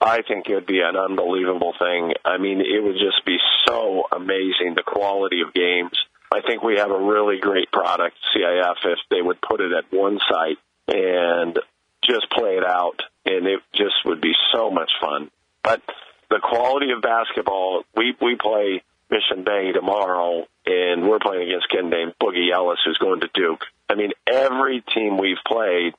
I 0.00 0.22
think 0.22 0.48
it 0.48 0.54
would 0.54 0.66
be 0.66 0.80
an 0.80 0.96
unbelievable 0.96 1.74
thing. 1.78 2.12
I 2.24 2.38
mean, 2.38 2.60
it 2.60 2.82
would 2.82 2.94
just 2.94 3.24
be 3.26 3.38
so 3.66 4.04
amazing 4.12 4.74
the 4.74 4.84
quality 4.86 5.40
of 5.40 5.52
games. 5.52 5.92
I 6.30 6.40
think 6.40 6.62
we 6.62 6.76
have 6.76 6.90
a 6.90 7.00
really 7.00 7.38
great 7.40 7.72
product, 7.72 8.16
CIF, 8.34 8.76
if 8.84 8.98
they 9.10 9.22
would 9.22 9.40
put 9.40 9.60
it 9.60 9.72
at 9.72 9.92
one 9.92 10.20
site 10.28 10.58
and 10.86 11.58
just 12.04 12.30
play 12.30 12.56
it 12.56 12.64
out, 12.64 13.02
and 13.26 13.46
it 13.46 13.60
just 13.74 13.96
would 14.04 14.20
be 14.20 14.32
so 14.52 14.70
much 14.70 14.90
fun. 15.00 15.30
But 15.62 15.82
the 16.30 16.40
quality 16.42 16.92
of 16.92 17.02
basketball, 17.02 17.82
we 17.96 18.14
we 18.20 18.36
play 18.36 18.82
Mission 19.10 19.44
Bay 19.44 19.72
tomorrow, 19.72 20.46
and 20.66 21.08
we're 21.08 21.18
playing 21.18 21.48
against 21.48 21.66
a 21.72 21.76
kid 21.76 21.84
named 21.86 22.14
Boogie 22.20 22.52
Ellis, 22.52 22.78
who's 22.84 22.98
going 22.98 23.20
to 23.20 23.28
Duke. 23.32 23.64
I 23.88 23.94
mean, 23.94 24.12
every 24.26 24.82
team 24.94 25.16
we've 25.16 25.42
played 25.46 25.94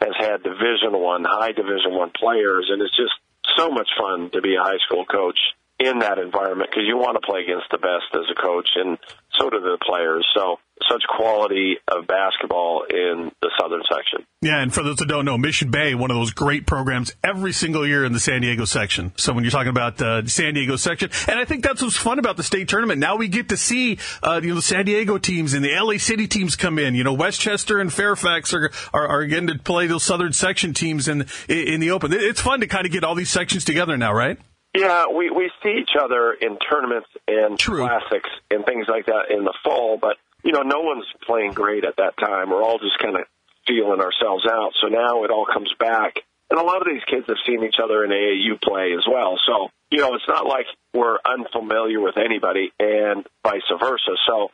has 0.00 0.14
had 0.18 0.42
Division 0.42 0.92
One, 0.92 1.24
high 1.24 1.52
Division 1.52 1.94
One 1.94 2.10
players, 2.10 2.68
and 2.70 2.80
it's 2.80 2.96
just 2.96 3.12
so 3.56 3.70
much 3.70 3.88
fun 3.98 4.30
to 4.30 4.40
be 4.40 4.54
a 4.56 4.62
high 4.62 4.78
school 4.86 5.04
coach 5.04 5.38
in 5.78 6.00
that 6.00 6.18
environment 6.18 6.70
because 6.70 6.86
you 6.86 6.96
want 6.96 7.20
to 7.20 7.26
play 7.26 7.42
against 7.42 7.66
the 7.70 7.78
best 7.78 8.06
as 8.14 8.30
a 8.30 8.40
coach, 8.40 8.70
and 8.76 8.98
so 9.38 9.50
do 9.50 9.60
the 9.60 9.78
players. 9.84 10.26
So 10.34 10.58
such 10.90 11.02
quality 11.16 11.76
of 11.88 12.06
basketball 12.06 12.84
in 12.88 13.30
the 13.42 13.50
southern 13.60 13.82
section. 13.90 14.26
Yeah, 14.42 14.60
and 14.60 14.72
for 14.72 14.82
those 14.82 14.96
that 14.96 15.08
don't 15.08 15.24
know, 15.24 15.38
Mission 15.38 15.70
Bay, 15.70 15.94
one 15.94 16.10
of 16.10 16.16
those 16.16 16.32
great 16.32 16.66
programs 16.66 17.14
every 17.22 17.52
single 17.52 17.86
year 17.86 18.04
in 18.04 18.12
the 18.12 18.20
San 18.20 18.42
Diego 18.42 18.64
section. 18.64 19.12
So 19.16 19.32
when 19.32 19.44
you're 19.44 19.50
talking 19.50 19.70
about 19.70 20.00
uh, 20.00 20.26
San 20.26 20.54
Diego 20.54 20.76
section, 20.76 21.10
and 21.28 21.38
I 21.38 21.44
think 21.44 21.64
that's 21.64 21.82
what's 21.82 21.96
fun 21.96 22.18
about 22.18 22.36
the 22.36 22.42
state 22.42 22.68
tournament. 22.68 23.00
Now 23.00 23.16
we 23.16 23.28
get 23.28 23.48
to 23.50 23.56
see 23.56 23.98
uh, 24.22 24.40
you 24.42 24.50
know 24.50 24.56
the 24.56 24.62
San 24.62 24.84
Diego 24.84 25.18
teams 25.18 25.54
and 25.54 25.64
the 25.64 25.74
LA 25.74 25.98
City 25.98 26.26
teams 26.28 26.56
come 26.56 26.78
in. 26.78 26.94
You 26.94 27.04
know 27.04 27.14
Westchester 27.14 27.78
and 27.78 27.92
Fairfax 27.92 28.52
are 28.52 28.70
are, 28.92 29.08
are 29.08 29.26
getting 29.26 29.48
to 29.48 29.58
play 29.58 29.86
those 29.86 30.02
southern 30.02 30.32
section 30.32 30.74
teams 30.74 31.08
in 31.08 31.26
in 31.48 31.80
the 31.80 31.90
open. 31.90 32.12
It's 32.12 32.40
fun 32.40 32.60
to 32.60 32.66
kind 32.66 32.86
of 32.86 32.92
get 32.92 33.04
all 33.04 33.14
these 33.14 33.30
sections 33.30 33.64
together 33.64 33.96
now, 33.96 34.12
right? 34.12 34.38
Yeah, 34.76 35.06
we 35.06 35.30
we 35.30 35.50
see 35.62 35.78
each 35.80 35.96
other 36.00 36.32
in 36.32 36.58
tournaments 36.58 37.08
and 37.28 37.56
True. 37.56 37.86
classics 37.86 38.28
and 38.50 38.66
things 38.66 38.86
like 38.88 39.06
that 39.06 39.30
in 39.30 39.44
the 39.44 39.54
fall, 39.62 39.98
but 40.00 40.16
you 40.44 40.52
know, 40.52 40.62
no 40.62 40.80
one's 40.80 41.06
playing 41.26 41.52
great 41.52 41.84
at 41.84 41.96
that 41.96 42.16
time. 42.18 42.50
We're 42.50 42.62
all 42.62 42.78
just 42.78 42.98
kind 42.98 43.16
of 43.16 43.24
feeling 43.66 44.00
ourselves 44.00 44.44
out. 44.46 44.72
So 44.80 44.88
now 44.88 45.24
it 45.24 45.30
all 45.30 45.46
comes 45.46 45.72
back. 45.78 46.20
And 46.50 46.60
a 46.60 46.62
lot 46.62 46.82
of 46.82 46.86
these 46.86 47.02
kids 47.08 47.24
have 47.26 47.40
seen 47.46 47.64
each 47.64 47.80
other 47.82 48.04
in 48.04 48.10
AAU 48.10 48.60
play 48.60 48.92
as 48.92 49.04
well. 49.10 49.40
So, 49.46 49.68
you 49.90 49.98
know, 49.98 50.14
it's 50.14 50.28
not 50.28 50.46
like 50.46 50.66
we're 50.92 51.16
unfamiliar 51.24 52.00
with 52.00 52.18
anybody 52.18 52.70
and 52.78 53.26
vice 53.42 53.62
versa. 53.80 54.12
So 54.28 54.50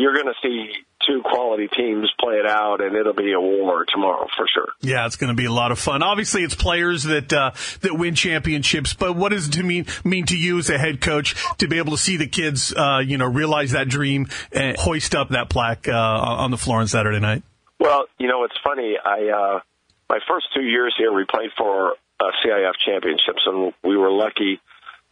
you're 0.00 0.14
going 0.14 0.26
to 0.26 0.34
see 0.42 0.72
two 1.06 1.22
quality 1.22 1.68
teams 1.68 2.10
play 2.18 2.34
it 2.34 2.46
out, 2.46 2.80
and 2.80 2.96
it'll 2.96 3.12
be 3.12 3.32
a 3.32 3.40
war 3.40 3.84
tomorrow 3.84 4.26
for 4.36 4.46
sure. 4.52 4.68
Yeah, 4.80 5.06
it's 5.06 5.16
going 5.16 5.28
to 5.28 5.36
be 5.36 5.44
a 5.44 5.52
lot 5.52 5.72
of 5.72 5.78
fun. 5.78 6.02
Obviously, 6.02 6.42
it's 6.42 6.54
players 6.54 7.04
that 7.04 7.32
uh, 7.32 7.52
that 7.82 7.94
win 7.94 8.14
championships, 8.14 8.94
but 8.94 9.16
what 9.16 9.30
does 9.30 9.48
it 9.48 9.64
mean 9.64 9.86
mean 10.04 10.26
to 10.26 10.36
you 10.36 10.58
as 10.58 10.70
a 10.70 10.78
head 10.78 11.00
coach 11.00 11.34
to 11.58 11.68
be 11.68 11.78
able 11.78 11.92
to 11.92 11.98
see 11.98 12.16
the 12.16 12.26
kids, 12.26 12.74
uh, 12.74 13.02
you 13.04 13.18
know, 13.18 13.26
realize 13.26 13.72
that 13.72 13.88
dream 13.88 14.28
and 14.52 14.76
hoist 14.76 15.14
up 15.14 15.30
that 15.30 15.48
plaque 15.48 15.88
uh, 15.88 15.92
on 15.92 16.50
the 16.50 16.58
floor 16.58 16.80
on 16.80 16.88
Saturday 16.88 17.20
night? 17.20 17.42
Well, 17.78 18.06
you 18.18 18.28
know, 18.28 18.44
it's 18.44 18.58
funny. 18.62 18.96
I 19.02 19.28
uh, 19.28 19.60
my 20.08 20.18
first 20.28 20.46
two 20.54 20.62
years 20.62 20.94
here, 20.98 21.12
we 21.12 21.24
played 21.24 21.50
for 21.56 21.92
uh, 22.20 22.24
CIF 22.44 22.72
championships, 22.84 23.42
and 23.46 23.72
we 23.82 23.96
were 23.96 24.10
lucky 24.10 24.60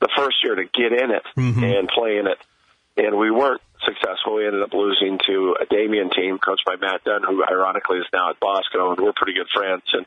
the 0.01 0.09
first 0.17 0.37
year 0.43 0.57
to 0.57 0.65
get 0.65 0.93
in 0.93 1.11
it 1.13 1.23
mm-hmm. 1.37 1.63
and 1.63 1.89
play 1.89 2.19
in 2.19 2.27
it 2.27 2.39
and 2.97 3.17
we 3.17 3.31
weren't 3.31 3.61
successful. 3.85 4.37
We 4.37 4.47
ended 4.47 4.63
up 4.63 4.73
losing 4.73 5.19
to 5.27 5.57
a 5.61 5.67
Damien 5.67 6.11
team 6.11 6.39
coached 6.39 6.65
by 6.65 6.77
Matt 6.77 7.05
Dunn, 7.05 7.23
who 7.23 7.45
ironically 7.45 7.99
is 7.99 8.07
now 8.13 8.31
at 8.31 8.41
Bosco, 8.41 8.93
and 8.93 9.01
we're 9.01 9.13
pretty 9.15 9.35
good 9.35 9.49
friends. 9.53 9.83
And 9.93 10.07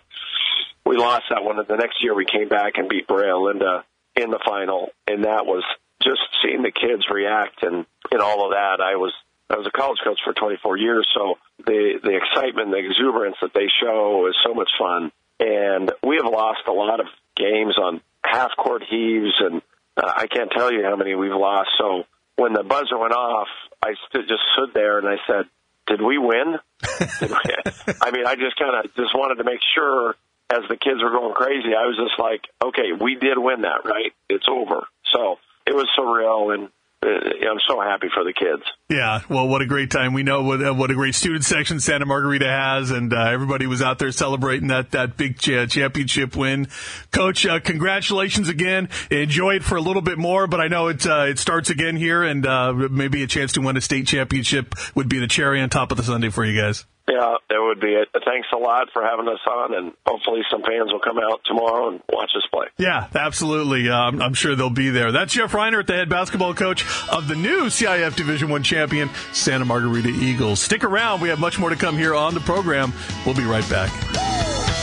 we 0.85 0.97
lost 0.97 1.23
that 1.29 1.43
one. 1.43 1.59
And 1.59 1.67
the 1.67 1.77
next 1.77 2.03
year 2.03 2.13
we 2.15 2.25
came 2.25 2.47
back 2.47 2.73
and 2.77 2.89
beat 2.89 3.07
Brea 3.07 3.27
Olinda 3.29 3.83
in 4.15 4.31
the 4.31 4.39
final, 4.45 4.89
and 5.07 5.25
that 5.25 5.45
was 5.45 5.63
just 6.01 6.21
seeing 6.43 6.61
the 6.61 6.71
kids 6.71 7.03
react 7.11 7.63
and 7.63 7.85
and 8.11 8.21
all 8.21 8.45
of 8.45 8.51
that. 8.51 8.79
I 8.81 8.95
was 8.95 9.13
I 9.49 9.57
was 9.57 9.67
a 9.67 9.71
college 9.71 9.99
coach 10.03 10.19
for 10.23 10.33
24 10.33 10.77
years, 10.77 11.07
so 11.13 11.35
the 11.65 11.99
the 12.03 12.15
excitement, 12.15 12.71
the 12.71 12.77
exuberance 12.77 13.37
that 13.41 13.53
they 13.53 13.67
show 13.81 14.27
is 14.27 14.35
so 14.45 14.53
much 14.53 14.69
fun. 14.79 15.11
And 15.39 15.91
we 16.01 16.15
have 16.15 16.31
lost 16.31 16.61
a 16.67 16.71
lot 16.71 16.99
of 16.99 17.07
games 17.35 17.77
on 17.77 18.01
half 18.23 18.51
court 18.57 18.83
heaves, 18.89 19.33
and 19.39 19.61
uh, 19.97 20.11
I 20.15 20.27
can't 20.27 20.51
tell 20.51 20.71
you 20.71 20.83
how 20.83 20.95
many 20.95 21.15
we've 21.15 21.31
lost. 21.31 21.69
So 21.77 22.05
when 22.35 22.53
the 22.53 22.63
buzzer 22.63 22.97
went 22.97 23.13
off, 23.13 23.47
I 23.81 23.93
st- 24.09 24.27
just 24.27 24.41
stood 24.53 24.73
there 24.73 24.99
and 24.99 25.07
I 25.07 25.17
said, 25.27 25.45
"Did 25.87 26.01
we 26.01 26.17
win?" 26.17 26.57
Did 27.19 27.31
we? 27.31 27.95
I 28.01 28.11
mean, 28.11 28.25
I 28.25 28.35
just 28.35 28.57
kind 28.57 28.85
of 28.85 28.95
just 28.95 29.15
wanted 29.15 29.35
to 29.35 29.43
make 29.43 29.61
sure 29.73 30.15
as 30.49 30.61
the 30.69 30.77
kids 30.77 31.01
were 31.01 31.11
going 31.11 31.33
crazy, 31.33 31.73
I 31.75 31.85
was 31.85 31.97
just 31.97 32.19
like, 32.19 32.41
"Okay, 32.63 32.91
we 32.99 33.15
did 33.15 33.37
win 33.37 33.61
that, 33.61 33.85
right? 33.85 34.13
It's 34.29 34.47
over." 34.49 34.87
So 35.13 35.39
it 35.65 35.73
was 35.73 35.87
surreal, 35.97 36.53
and 36.53 36.69
I'm 37.05 37.59
so 37.67 37.79
happy 37.79 38.07
for 38.13 38.23
the 38.23 38.33
kids. 38.33 38.63
Yeah, 38.89 39.21
well, 39.29 39.47
what 39.47 39.61
a 39.61 39.65
great 39.65 39.91
time! 39.91 40.13
We 40.13 40.23
know 40.23 40.43
what 40.43 40.65
uh, 40.65 40.73
what 40.73 40.91
a 40.91 40.93
great 40.93 41.15
student 41.15 41.43
section 41.43 41.79
Santa 41.79 42.05
Margarita 42.05 42.47
has, 42.47 42.91
and 42.91 43.13
uh, 43.13 43.29
everybody 43.29 43.67
was 43.67 43.81
out 43.81 43.99
there 43.99 44.11
celebrating 44.11 44.67
that 44.67 44.91
that 44.91 45.17
big 45.17 45.37
ch- 45.39 45.69
championship 45.71 46.35
win. 46.35 46.67
Coach, 47.11 47.45
uh, 47.45 47.59
congratulations 47.59 48.49
again! 48.49 48.89
Enjoy 49.11 49.55
it 49.55 49.63
for 49.63 49.75
a 49.75 49.81
little 49.81 50.01
bit 50.01 50.17
more, 50.17 50.47
but 50.47 50.59
I 50.59 50.67
know 50.67 50.87
it 50.87 51.05
uh, 51.05 51.25
it 51.27 51.39
starts 51.39 51.69
again 51.69 51.95
here, 51.95 52.23
and 52.23 52.45
uh, 52.45 52.73
maybe 52.73 53.23
a 53.23 53.27
chance 53.27 53.53
to 53.53 53.61
win 53.61 53.77
a 53.77 53.81
state 53.81 54.07
championship 54.07 54.75
would 54.95 55.09
be 55.09 55.19
the 55.19 55.27
cherry 55.27 55.61
on 55.61 55.69
top 55.69 55.91
of 55.91 55.97
the 55.97 56.03
Sunday 56.03 56.29
for 56.29 56.45
you 56.45 56.59
guys. 56.59 56.85
Yeah, 57.07 57.35
that 57.49 57.57
would 57.59 57.79
be 57.79 57.93
it. 57.93 58.09
Thanks 58.25 58.47
a 58.51 58.57
lot 58.57 58.89
for 58.91 59.03
having 59.03 59.27
us 59.27 59.39
on, 59.47 59.75
and 59.75 59.93
hopefully 60.07 60.41
some 60.49 60.63
fans 60.63 60.91
will 60.91 60.99
come 60.99 61.19
out 61.19 61.41
tomorrow 61.45 61.89
and 61.89 62.01
watch 62.11 62.31
us 62.35 62.43
play. 62.51 62.65
Yeah, 62.77 63.07
absolutely. 63.13 63.89
Um, 63.89 64.21
I'm 64.21 64.33
sure 64.33 64.55
they'll 64.55 64.71
be 64.71 64.89
there. 64.89 65.11
That's 65.11 65.33
Jeff 65.33 65.51
Reinert, 65.51 65.85
the 65.85 65.93
head 65.93 66.09
basketball 66.09 66.55
coach 66.55 66.83
of 67.11 67.27
the 67.27 67.35
new 67.35 67.65
CIF 67.65 68.15
Division 68.15 68.49
One 68.49 68.63
champion 68.63 69.09
Santa 69.33 69.65
Margarita 69.65 70.09
Eagles. 70.09 70.59
Stick 70.61 70.83
around. 70.83 71.21
We 71.21 71.29
have 71.29 71.39
much 71.39 71.59
more 71.59 71.69
to 71.69 71.75
come 71.75 71.95
here 71.95 72.15
on 72.15 72.33
the 72.33 72.39
program. 72.41 72.91
We'll 73.23 73.35
be 73.35 73.43
right 73.45 73.67
back. 73.69 74.74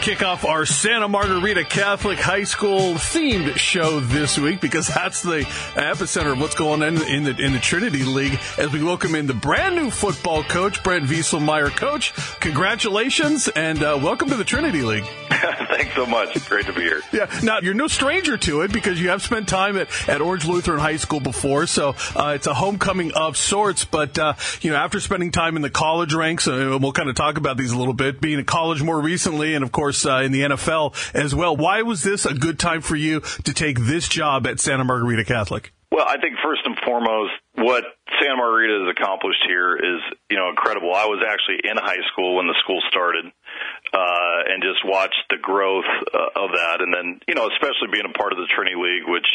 Kick 0.00 0.22
off 0.22 0.46
our 0.46 0.64
Santa 0.64 1.08
Margarita 1.08 1.62
Catholic 1.62 2.18
High 2.18 2.44
School 2.44 2.94
themed 2.94 3.58
show 3.58 4.00
this 4.00 4.38
week 4.38 4.58
because 4.58 4.88
that's 4.88 5.22
the 5.22 5.40
epicenter 5.74 6.32
of 6.32 6.40
what's 6.40 6.54
going 6.54 6.82
on 6.82 7.02
in 7.02 7.24
the 7.24 7.36
in 7.38 7.52
the 7.52 7.58
Trinity 7.58 8.04
League. 8.04 8.40
As 8.56 8.72
we 8.72 8.82
welcome 8.82 9.14
in 9.14 9.26
the 9.26 9.34
brand 9.34 9.76
new 9.76 9.90
football 9.90 10.42
coach, 10.42 10.82
Brent 10.82 11.04
Vieselmeyer. 11.04 11.76
Coach, 11.76 12.14
congratulations 12.40 13.48
and 13.48 13.82
uh, 13.82 13.98
welcome 14.02 14.30
to 14.30 14.36
the 14.36 14.44
Trinity 14.44 14.80
League. 14.80 15.04
Thanks 15.28 15.94
so 15.94 16.06
much. 16.06 16.48
Great 16.48 16.64
to 16.66 16.72
be 16.72 16.80
here. 16.80 17.02
Yeah. 17.12 17.30
Now 17.42 17.58
you're 17.60 17.74
no 17.74 17.86
stranger 17.86 18.38
to 18.38 18.62
it 18.62 18.72
because 18.72 19.00
you 19.00 19.10
have 19.10 19.22
spent 19.22 19.48
time 19.48 19.76
at, 19.76 19.88
at 20.08 20.22
Orange 20.22 20.46
Lutheran 20.46 20.80
High 20.80 20.96
School 20.96 21.20
before, 21.20 21.66
so 21.66 21.94
uh, 22.16 22.32
it's 22.34 22.46
a 22.46 22.54
homecoming 22.54 23.12
of 23.12 23.36
sorts. 23.36 23.84
But 23.84 24.18
uh, 24.18 24.32
you 24.62 24.70
know, 24.70 24.76
after 24.76 24.98
spending 24.98 25.30
time 25.30 25.56
in 25.56 25.62
the 25.62 25.70
college 25.70 26.14
ranks, 26.14 26.48
uh, 26.48 26.78
we'll 26.80 26.92
kind 26.92 27.10
of 27.10 27.16
talk 27.16 27.36
about 27.36 27.58
these 27.58 27.72
a 27.72 27.78
little 27.78 27.92
bit. 27.92 28.20
Being 28.20 28.38
in 28.38 28.46
college 28.46 28.82
more 28.82 29.00
recently, 29.00 29.54
and 29.54 29.62
of 29.62 29.72
course 29.72 29.89
uh, 30.06 30.18
in 30.18 30.32
the 30.32 30.42
NFL 30.42 30.94
as 31.14 31.34
well. 31.34 31.56
Why 31.56 31.82
was 31.82 32.02
this 32.02 32.26
a 32.26 32.34
good 32.34 32.58
time 32.58 32.80
for 32.80 32.96
you 32.96 33.20
to 33.20 33.52
take 33.52 33.78
this 33.80 34.08
job 34.08 34.46
at 34.46 34.60
Santa 34.60 34.84
Margarita 34.84 35.24
Catholic? 35.24 35.72
Well, 35.92 36.06
I 36.08 36.18
think 36.20 36.36
first 36.42 36.62
and 36.64 36.78
foremost, 36.84 37.32
what 37.60 37.84
Santa 38.18 38.36
Margarita 38.36 38.84
has 38.84 38.88
accomplished 38.96 39.44
here 39.46 39.76
is, 39.76 40.00
you 40.28 40.36
know, 40.36 40.48
incredible. 40.48 40.92
I 40.92 41.06
was 41.06 41.22
actually 41.22 41.60
in 41.62 41.76
high 41.76 42.02
school 42.12 42.36
when 42.36 42.46
the 42.48 42.56
school 42.64 42.80
started, 42.88 43.26
uh, 43.26 44.38
and 44.48 44.62
just 44.62 44.82
watched 44.84 45.22
the 45.30 45.38
growth 45.38 45.88
uh, 46.12 46.40
of 46.40 46.56
that. 46.56 46.80
And 46.80 46.92
then, 46.92 47.20
you 47.28 47.34
know, 47.34 47.48
especially 47.52 47.92
being 47.92 48.08
a 48.08 48.16
part 48.16 48.32
of 48.32 48.38
the 48.38 48.48
Trinity 48.50 48.76
League, 48.76 49.06
which, 49.06 49.26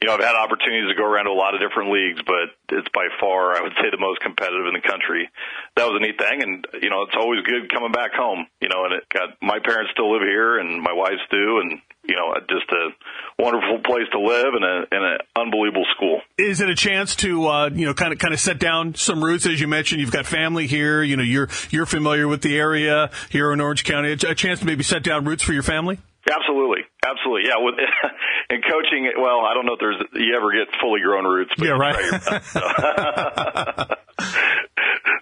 you 0.00 0.08
know, 0.08 0.14
I've 0.14 0.24
had 0.24 0.34
opportunities 0.34 0.88
to 0.88 0.96
go 0.96 1.04
around 1.04 1.26
to 1.26 1.34
a 1.34 1.38
lot 1.38 1.54
of 1.54 1.60
different 1.60 1.92
leagues, 1.92 2.22
but 2.24 2.54
it's 2.72 2.88
by 2.94 3.06
far, 3.20 3.56
I 3.56 3.62
would 3.62 3.76
say, 3.78 3.90
the 3.90 4.00
most 4.00 4.20
competitive 4.20 4.66
in 4.66 4.74
the 4.74 4.84
country. 4.84 5.28
That 5.76 5.86
was 5.86 6.00
a 6.00 6.02
neat 6.02 6.18
thing. 6.18 6.42
And, 6.42 6.66
you 6.82 6.90
know, 6.90 7.02
it's 7.06 7.18
always 7.18 7.44
good 7.44 7.70
coming 7.70 7.92
back 7.92 8.14
home, 8.14 8.46
you 8.60 8.68
know, 8.68 8.88
and 8.88 8.94
it 8.94 9.04
got, 9.12 9.36
my 9.42 9.58
parents 9.60 9.92
still 9.92 10.12
live 10.12 10.22
here 10.22 10.58
and 10.58 10.80
my 10.80 10.92
wife's 10.92 11.26
do. 11.30 11.60
And, 11.60 11.82
you 12.02 12.16
know, 12.16 12.32
just 12.48 12.66
a 12.72 12.90
wonderful 13.38 13.78
place 13.84 14.08
to 14.12 14.20
live 14.20 14.54
and, 14.54 14.64
a, 14.64 14.76
and 14.90 15.04
an 15.04 15.18
unbelievable 15.36 15.84
school. 15.94 16.22
Is 16.38 16.60
it 16.60 16.68
a 16.68 16.74
chance 16.74 17.14
to, 17.16 17.46
uh, 17.50 17.70
you 17.72 17.86
know, 17.86 17.94
kind 17.94 18.12
of 18.12 18.18
kind 18.18 18.32
of 18.32 18.40
set 18.40 18.58
down 18.58 18.94
some 18.94 19.22
roots? 19.22 19.46
As 19.46 19.60
you 19.60 19.68
mentioned, 19.68 20.00
you've 20.00 20.12
got 20.12 20.26
family 20.26 20.66
here. 20.66 21.02
You 21.02 21.16
know, 21.16 21.22
you're 21.22 21.48
you're 21.70 21.86
familiar 21.86 22.28
with 22.28 22.42
the 22.42 22.56
area 22.56 23.10
here 23.28 23.52
in 23.52 23.60
Orange 23.60 23.84
County. 23.84 24.12
A 24.12 24.34
chance 24.34 24.60
to 24.60 24.66
maybe 24.66 24.82
set 24.82 25.02
down 25.02 25.24
roots 25.24 25.42
for 25.42 25.52
your 25.52 25.62
family. 25.62 25.98
Absolutely, 26.28 26.80
absolutely, 27.04 27.48
yeah. 27.48 27.56
With 27.58 27.74
in 28.50 28.60
coaching, 28.62 29.10
well, 29.16 29.40
I 29.40 29.54
don't 29.54 29.66
know 29.66 29.74
if 29.74 29.80
there's 29.80 30.00
you 30.14 30.36
ever 30.36 30.52
get 30.52 30.68
fully 30.80 31.00
grown 31.00 31.24
roots. 31.24 31.52
But 31.56 31.66
yeah, 31.66 31.72
right. 31.72 31.96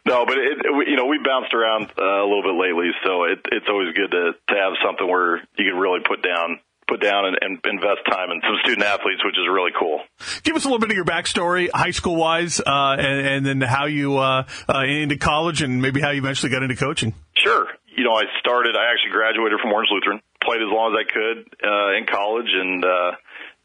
no, 0.06 0.26
but 0.26 0.38
it, 0.38 0.58
you 0.88 0.96
know 0.96 1.06
we 1.06 1.18
bounced 1.18 1.54
around 1.54 1.92
uh, 1.96 2.02
a 2.02 2.26
little 2.26 2.42
bit 2.42 2.56
lately, 2.60 2.90
so 3.04 3.22
it, 3.24 3.38
it's 3.52 3.66
always 3.68 3.94
good 3.94 4.10
to 4.10 4.32
to 4.48 4.54
have 4.54 4.72
something 4.84 5.06
where 5.06 5.36
you 5.56 5.70
can 5.70 5.78
really 5.78 6.00
put 6.06 6.20
down 6.22 6.58
put 6.88 7.00
down 7.00 7.26
and, 7.26 7.36
and, 7.40 7.60
invest 7.64 8.00
time 8.10 8.30
in 8.30 8.40
some 8.40 8.56
student 8.64 8.86
athletes, 8.86 9.20
which 9.24 9.36
is 9.36 9.46
really 9.50 9.72
cool. 9.78 10.00
Give 10.42 10.56
us 10.56 10.64
a 10.64 10.68
little 10.68 10.80
bit 10.80 10.90
of 10.90 10.96
your 10.96 11.04
backstory, 11.04 11.68
high 11.72 11.90
school 11.92 12.16
wise, 12.16 12.60
uh, 12.60 12.96
and, 12.98 13.26
and, 13.26 13.46
then 13.46 13.60
how 13.60 13.86
you 13.86 14.16
uh, 14.16 14.44
uh, 14.68 14.82
into 14.82 15.16
college, 15.16 15.62
and 15.62 15.82
maybe 15.82 16.00
how 16.00 16.10
you 16.10 16.20
eventually 16.20 16.50
got 16.50 16.62
into 16.62 16.76
coaching. 16.76 17.14
Sure. 17.36 17.68
You 17.94 18.04
know, 18.04 18.14
I 18.14 18.24
started. 18.40 18.76
I 18.76 18.90
actually 18.92 19.12
graduated 19.12 19.60
from 19.60 19.72
Orange 19.72 19.90
Lutheran, 19.92 20.20
played 20.42 20.62
as 20.62 20.70
long 20.70 20.94
as 20.94 21.02
I 21.02 21.06
could 21.12 21.38
uh, 21.60 21.98
in 21.98 22.06
college, 22.06 22.48
and 22.48 22.84
uh, 22.84 23.12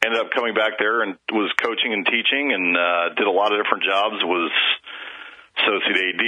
ended 0.03 0.19
up 0.19 0.31
coming 0.35 0.53
back 0.53 0.75
there 0.79 1.01
and 1.01 1.15
was 1.31 1.51
coaching 1.61 1.93
and 1.93 2.05
teaching, 2.05 2.51
and 2.51 2.75
uh, 2.75 3.15
did 3.15 3.27
a 3.27 3.31
lot 3.31 3.53
of 3.53 3.63
different 3.63 3.83
jobs. 3.83 4.19
Was 4.23 4.51
associate 5.57 5.97
AD, 5.97 6.25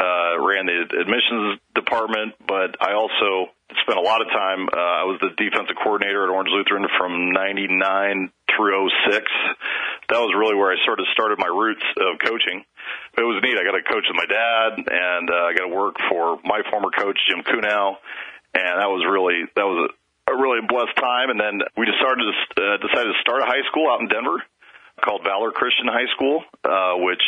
uh, 0.00 0.40
ran 0.42 0.66
the 0.66 0.84
admissions 1.00 1.60
department, 1.74 2.34
but 2.46 2.76
I 2.80 2.94
also 2.94 3.52
spent 3.82 3.98
a 3.98 4.02
lot 4.02 4.20
of 4.20 4.28
time. 4.28 4.68
Uh, 4.68 5.02
I 5.02 5.04
was 5.04 5.18
the 5.20 5.30
defensive 5.38 5.76
coordinator 5.82 6.24
at 6.24 6.30
Orange 6.30 6.50
Lutheran 6.50 6.86
from 6.98 7.32
'99 7.32 8.32
through 8.56 8.90
06. 9.08 9.24
That 10.08 10.20
was 10.20 10.34
really 10.36 10.56
where 10.56 10.72
I 10.72 10.76
sort 10.84 11.00
of 11.00 11.06
started 11.12 11.38
my 11.38 11.48
roots 11.48 11.84
of 11.96 12.20
coaching. 12.20 12.64
But 13.14 13.24
it 13.24 13.28
was 13.28 13.40
neat. 13.40 13.56
I 13.56 13.64
got 13.64 13.78
to 13.78 13.84
coach 13.86 14.04
with 14.04 14.18
my 14.18 14.28
dad, 14.28 14.70
and 14.76 15.26
uh, 15.30 15.48
I 15.48 15.52
got 15.56 15.66
to 15.68 15.74
work 15.74 15.96
for 16.10 16.36
my 16.44 16.60
former 16.68 16.90
coach 16.92 17.16
Jim 17.30 17.40
Kunau, 17.44 17.96
and 18.52 18.74
that 18.76 18.90
was 18.90 19.04
really 19.08 19.48
that 19.56 19.64
was 19.64 19.88
a, 19.88 20.32
a 20.32 20.34
really 20.36 20.60
blessed 20.66 20.96
time. 20.98 21.30
And 21.30 21.40
then 21.40 21.62
we 21.76 21.86
decided 21.86 22.26
to 22.28 22.34
uh, 22.60 22.76
decided 22.82 23.14
to 23.14 23.18
start 23.22 23.40
a 23.40 23.48
high 23.48 23.64
school 23.70 23.88
out 23.88 24.00
in 24.00 24.08
Denver 24.08 24.42
called 25.00 25.24
Valor 25.24 25.52
Christian 25.52 25.88
High 25.88 26.10
School, 26.12 26.44
uh, 26.64 27.00
which 27.00 27.24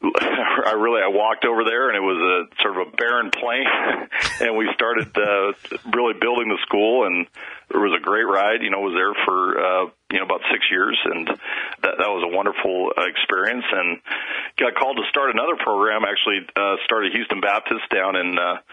I 0.64 0.72
really 0.80 1.04
I 1.04 1.12
walked 1.12 1.44
over 1.44 1.60
there 1.64 1.92
and 1.92 1.96
it 1.96 2.00
was 2.00 2.16
a 2.16 2.62
sort 2.62 2.80
of 2.80 2.88
a 2.88 2.96
barren 2.96 3.28
plain, 3.28 3.68
and 4.40 4.56
we 4.56 4.64
started 4.72 5.12
uh, 5.12 5.52
really 5.92 6.16
building 6.16 6.48
the 6.48 6.56
school, 6.64 7.04
and 7.04 7.28
it 7.68 7.76
was 7.76 7.92
a 7.92 8.00
great 8.00 8.24
ride. 8.24 8.64
You 8.64 8.70
know, 8.72 8.80
was 8.80 8.96
there 8.96 9.12
for 9.28 9.60
uh, 9.60 9.84
you 10.08 10.18
know 10.18 10.24
about 10.24 10.40
six 10.48 10.64
years, 10.72 10.96
and 11.04 11.28
that 11.28 12.00
that 12.00 12.10
was 12.16 12.24
a 12.24 12.32
wonderful 12.32 12.96
uh, 12.96 13.12
experience. 13.12 13.68
And 13.68 14.00
got 14.56 14.72
called 14.72 14.96
to 14.96 15.04
start 15.12 15.36
another 15.36 15.60
program. 15.60 16.08
Actually, 16.08 16.48
uh, 16.56 16.80
started 16.88 17.12
Houston 17.12 17.40
Baptist 17.40 17.84
down 17.92 18.16
in. 18.16 18.38
Uh, 18.38 18.64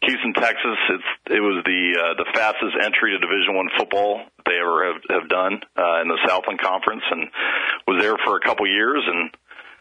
Houston, 0.00 0.32
Texas. 0.32 0.80
It's 0.88 1.10
it 1.28 1.44
was 1.44 1.60
the 1.68 1.82
uh, 1.92 2.14
the 2.16 2.24
fastest 2.32 2.72
entry 2.72 3.12
to 3.12 3.18
Division 3.20 3.52
One 3.52 3.68
football 3.76 4.24
they 4.46 4.56
ever 4.56 4.88
have, 4.88 5.02
have 5.20 5.28
done 5.28 5.60
uh, 5.76 6.00
in 6.00 6.08
the 6.08 6.16
Southland 6.24 6.58
Conference, 6.58 7.04
and 7.10 7.28
was 7.86 8.00
there 8.00 8.16
for 8.24 8.38
a 8.38 8.40
couple 8.40 8.64
years 8.66 9.04
and 9.04 9.28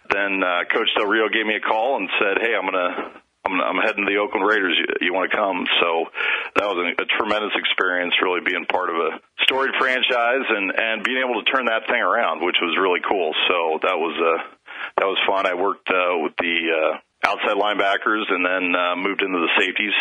then 0.10 0.44
uh, 0.44 0.66
Coach 0.72 0.90
Del 0.98 1.08
Rio 1.08 1.30
gave 1.30 1.46
me 1.46 1.56
a 1.56 1.64
call 1.64 1.98
and 1.98 2.10
said, 2.20 2.38
"Hey, 2.42 2.56
I'm 2.56 2.66
gonna." 2.66 3.22
I'm, 3.50 3.82
heading 3.82 4.06
to 4.06 4.12
the 4.12 4.22
Oakland 4.22 4.46
Raiders. 4.46 4.78
You, 4.78 5.10
you 5.10 5.14
want 5.14 5.32
to 5.32 5.34
come? 5.36 5.66
So 5.82 6.06
that 6.54 6.70
was 6.70 6.78
a, 6.86 7.02
a 7.02 7.06
tremendous 7.18 7.50
experience, 7.58 8.14
really 8.22 8.46
being 8.46 8.70
part 8.70 8.94
of 8.94 8.96
a 8.98 9.18
storied 9.42 9.74
franchise 9.80 10.46
and 10.54 10.70
and 10.70 11.02
being 11.02 11.18
able 11.18 11.42
to 11.42 11.50
turn 11.50 11.66
that 11.66 11.90
thing 11.90 11.98
around, 11.98 12.46
which 12.46 12.62
was 12.62 12.78
really 12.78 13.02
cool. 13.02 13.34
So 13.50 13.80
that 13.82 13.98
was 13.98 14.14
uh, 14.14 14.54
that 15.02 15.08
was 15.10 15.18
fun. 15.26 15.50
I 15.50 15.56
worked 15.58 15.90
uh, 15.90 16.22
with 16.22 16.38
the 16.38 16.58
uh, 16.70 16.92
outside 17.26 17.58
linebackers 17.58 18.30
and 18.30 18.46
then 18.46 18.76
uh, 18.76 18.96
moved 18.96 19.26
into 19.26 19.40
the 19.42 19.50
safeties 19.58 19.98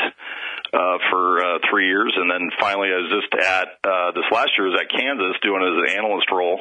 uh, 0.73 0.99
for 1.11 1.45
uh, 1.45 1.59
three 1.71 1.87
years, 1.87 2.13
and 2.17 2.31
then 2.31 2.51
finally 2.61 2.89
I 2.89 3.01
was 3.01 3.11
just 3.11 3.33
at 3.35 3.69
uh, 3.85 4.13
this 4.13 4.29
last 4.33 4.51
year 4.57 4.69
was 4.69 4.81
at 4.81 4.91
Kansas 4.91 5.37
doing 5.43 5.63
it 5.63 5.71
as 5.73 5.79
an 5.91 5.99
analyst 5.99 6.31
role 6.31 6.61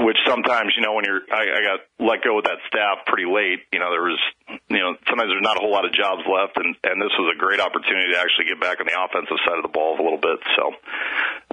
which 0.00 0.16
sometimes, 0.26 0.72
you 0.76 0.82
know, 0.82 0.94
when 0.94 1.04
you're, 1.04 1.20
I, 1.28 1.42
I 1.52 1.60
got 1.60 1.78
let 2.00 2.24
go 2.24 2.36
with 2.36 2.46
that 2.46 2.64
staff 2.66 3.04
pretty 3.06 3.28
late, 3.28 3.68
you 3.72 3.78
know, 3.78 3.92
there 3.92 4.02
was, 4.02 4.18
you 4.48 4.80
know, 4.80 4.96
sometimes 5.04 5.28
there's 5.28 5.44
not 5.44 5.58
a 5.58 5.60
whole 5.60 5.72
lot 5.72 5.84
of 5.84 5.92
jobs 5.92 6.24
left 6.24 6.56
and, 6.56 6.72
and 6.84 6.96
this 6.96 7.12
was 7.20 7.28
a 7.28 7.36
great 7.36 7.60
opportunity 7.60 8.16
to 8.16 8.18
actually 8.18 8.48
get 8.48 8.56
back 8.56 8.80
on 8.80 8.88
the 8.88 8.96
offensive 8.96 9.36
side 9.44 9.60
of 9.60 9.62
the 9.62 9.72
ball 9.72 10.00
a 10.00 10.02
little 10.02 10.20
bit. 10.20 10.40
So 10.56 10.72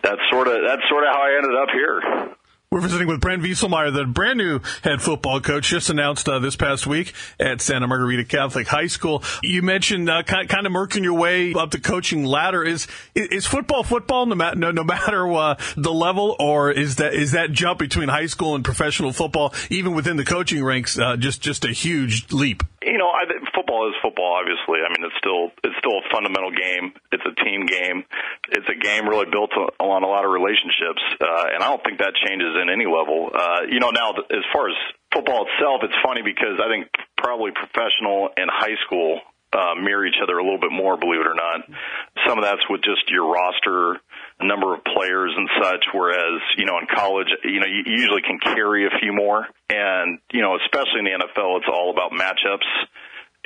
that's 0.02 0.24
sort 0.32 0.48
of, 0.48 0.64
that's 0.64 0.88
sort 0.88 1.04
of 1.04 1.12
how 1.12 1.20
I 1.20 1.36
ended 1.36 1.56
up 1.60 1.70
here. 1.76 2.00
We're 2.72 2.82
visiting 2.82 3.08
with 3.08 3.20
Brent 3.20 3.42
Vieselmeyer, 3.42 3.92
the 3.92 4.06
brand 4.06 4.38
new 4.38 4.60
head 4.84 5.02
football 5.02 5.42
coach, 5.42 5.70
just 5.70 5.90
announced 5.90 6.30
uh, 6.30 6.38
this 6.38 6.56
past 6.56 6.86
week 6.86 7.14
at 7.40 7.62
Santa 7.62 7.88
Margarita 7.88 8.24
Catholic 8.26 8.68
High 8.68 8.86
School. 8.86 9.24
You 9.42 9.64
mentioned 9.64 10.08
uh, 10.08 10.22
kind, 10.22 10.68
of 10.68 10.72
working 10.72 11.04
your 11.04 11.16
way 11.16 11.52
up 11.56 11.72
the 11.72 11.80
coaching 11.80 12.26
ladder. 12.26 12.64
Is 12.64 12.86
is 13.16 13.48
football 13.48 13.82
football 13.82 14.28
no, 14.28 14.36
ma- 14.36 14.54
no, 14.54 14.70
no 14.70 14.84
matter 14.84 15.28
uh, 15.34 15.56
the 15.78 15.92
level, 15.92 16.36
or 16.40 16.70
is 16.70 16.98
that 16.98 17.16
is 17.16 17.32
that 17.32 17.52
jump 17.52 17.80
between 17.80 18.08
high 18.08 18.28
school 18.28 18.54
and 18.54 18.64
professional 18.64 19.14
football, 19.14 19.52
even 19.72 19.96
within 19.96 20.18
the 20.18 20.26
coaching 20.26 20.64
ranks, 20.64 21.00
uh, 21.00 21.18
just 21.18 21.42
just 21.42 21.66
a 21.66 21.72
huge 21.72 22.32
leap? 22.32 22.62
you 22.82 22.98
know, 22.98 23.12
I, 23.12 23.28
football 23.54 23.90
is 23.90 23.96
football. 24.02 24.40
Obviously, 24.40 24.80
I 24.80 24.90
mean, 24.90 25.04
it's 25.04 25.18
still 25.20 25.52
it's 25.64 25.76
still 25.78 26.00
a 26.00 26.06
fundamental 26.14 26.52
game. 26.52 26.96
It's 27.12 27.24
a 27.28 27.36
team 27.44 27.66
game. 27.68 28.06
It's 28.50 28.68
a 28.72 28.78
game 28.78 29.08
really 29.08 29.28
built 29.28 29.52
on 29.54 30.04
a 30.04 30.08
lot 30.08 30.24
of 30.24 30.32
relationships, 30.32 31.04
uh, 31.20 31.54
and 31.54 31.62
I 31.62 31.68
don't 31.68 31.84
think 31.84 32.00
that 32.00 32.16
changes 32.16 32.56
in 32.60 32.70
any 32.70 32.86
level. 32.86 33.32
Uh, 33.34 33.66
you 33.70 33.80
know, 33.80 33.90
now 33.90 34.12
as 34.12 34.46
far 34.54 34.70
as 34.70 34.76
football 35.14 35.48
itself, 35.48 35.82
it's 35.84 35.96
funny 36.04 36.22
because 36.22 36.60
I 36.60 36.68
think 36.70 36.92
probably 37.18 37.52
professional 37.52 38.30
and 38.36 38.50
high 38.52 38.78
school 38.86 39.20
uh, 39.52 39.74
mirror 39.82 40.06
each 40.06 40.22
other 40.22 40.38
a 40.38 40.44
little 40.44 40.60
bit 40.60 40.72
more, 40.72 40.98
believe 40.98 41.22
it 41.22 41.28
or 41.28 41.34
not. 41.34 41.66
Some 42.28 42.38
of 42.38 42.44
that's 42.44 42.62
with 42.70 42.82
just 42.86 43.10
your 43.10 43.26
roster, 43.32 43.98
number 44.42 44.76
of 44.76 44.84
players 44.86 45.34
and 45.36 45.50
such, 45.62 45.84
whereas, 45.94 46.40
you 46.58 46.66
know, 46.66 46.78
in 46.78 46.86
college, 46.86 47.28
you 47.44 47.60
know, 47.60 47.66
you 47.66 47.84
usually 47.86 48.22
can 48.22 48.40
carry 48.40 48.86
a 48.86 48.94
few 49.02 49.12
more. 49.12 49.48
And, 49.70 50.20
you 50.32 50.42
know, 50.42 50.56
especially 50.64 51.02
in 51.02 51.06
the 51.06 51.18
NFL, 51.18 51.58
it's 51.60 51.72
all 51.72 51.90
about 51.90 52.12
matchups. 52.14 52.70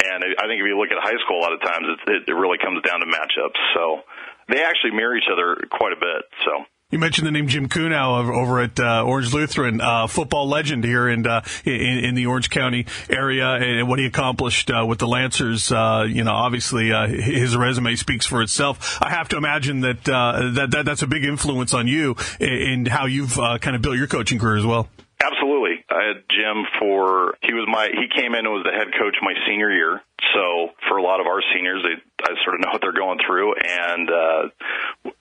And 0.03 0.23
I 0.37 0.43
think 0.49 0.59
if 0.59 0.67
you 0.67 0.77
look 0.77 0.91
at 0.91 0.99
high 0.99 1.17
school, 1.23 1.39
a 1.39 1.43
lot 1.43 1.53
of 1.53 1.61
times 1.61 1.85
it, 2.07 2.27
it 2.27 2.33
really 2.33 2.57
comes 2.57 2.83
down 2.83 2.99
to 2.99 3.07
matchups. 3.07 3.59
So 3.73 4.01
they 4.49 4.63
actually 4.63 4.91
mirror 4.91 5.15
each 5.15 5.31
other 5.31 5.55
quite 5.71 5.93
a 5.93 5.99
bit. 5.99 6.27
So. 6.43 6.65
You 6.93 6.99
mentioned 6.99 7.25
the 7.25 7.31
name 7.31 7.47
Jim 7.47 7.69
Kunau 7.69 8.31
over 8.31 8.59
at 8.59 8.79
uh, 8.79 9.01
Orange 9.01 9.33
Lutheran, 9.33 9.81
uh, 9.81 10.05
football 10.05 10.47
legend 10.47 10.83
here 10.83 11.09
in, 11.09 11.25
uh, 11.25 11.41
in, 11.65 11.73
in 11.73 12.13
the 12.13 12.27
Orange 12.27 12.51
County 12.51 12.85
area, 13.09 13.47
and 13.47 13.89
what 13.89 13.97
he 13.97 14.05
accomplished 14.05 14.69
uh, 14.69 14.85
with 14.87 14.99
the 14.99 15.07
Lancers. 15.07 15.71
Uh, 15.71 16.05
you 16.07 16.23
know, 16.23 16.33
obviously 16.33 16.91
uh, 16.91 17.07
his 17.07 17.57
resume 17.57 17.95
speaks 17.95 18.27
for 18.27 18.43
itself. 18.43 18.99
I 19.01 19.09
have 19.09 19.27
to 19.29 19.37
imagine 19.37 19.79
that 19.79 20.03
that, 20.03 20.67
that 20.69 20.85
that's 20.85 21.01
a 21.01 21.07
big 21.07 21.25
influence 21.25 21.73
on 21.73 21.87
you 21.87 22.15
in, 22.39 22.47
in 22.47 22.85
how 22.85 23.07
you've 23.07 23.37
kind 23.37 23.75
of 23.75 23.81
built 23.81 23.97
your 23.97 24.05
coaching 24.05 24.37
career 24.37 24.57
as 24.57 24.65
well. 24.65 24.87
Absolutely. 25.19 25.83
I 25.89 26.13
had 26.13 26.23
Jim 26.29 26.65
for 26.77 27.33
he 27.41 27.53
was 27.53 27.65
my 27.67 27.89
he 27.89 28.05
came 28.13 28.35
in 28.35 28.45
and 28.45 28.53
was 28.53 28.65
the 28.65 28.71
head 28.71 28.93
coach 28.93 29.15
my 29.23 29.33
senior 29.47 29.71
year. 29.71 30.01
So 30.35 30.69
for 30.87 30.97
a 30.97 31.01
lot 31.01 31.19
of 31.19 31.25
our 31.25 31.41
seniors, 31.55 31.81
they 31.81 31.97
I 32.23 32.33
sort 32.43 32.55
of 32.55 32.61
know 32.61 32.71
what 32.71 32.81
they're 32.81 32.95
going 32.95 33.19
through, 33.25 33.55
and 33.55 34.09
uh, 34.09 34.41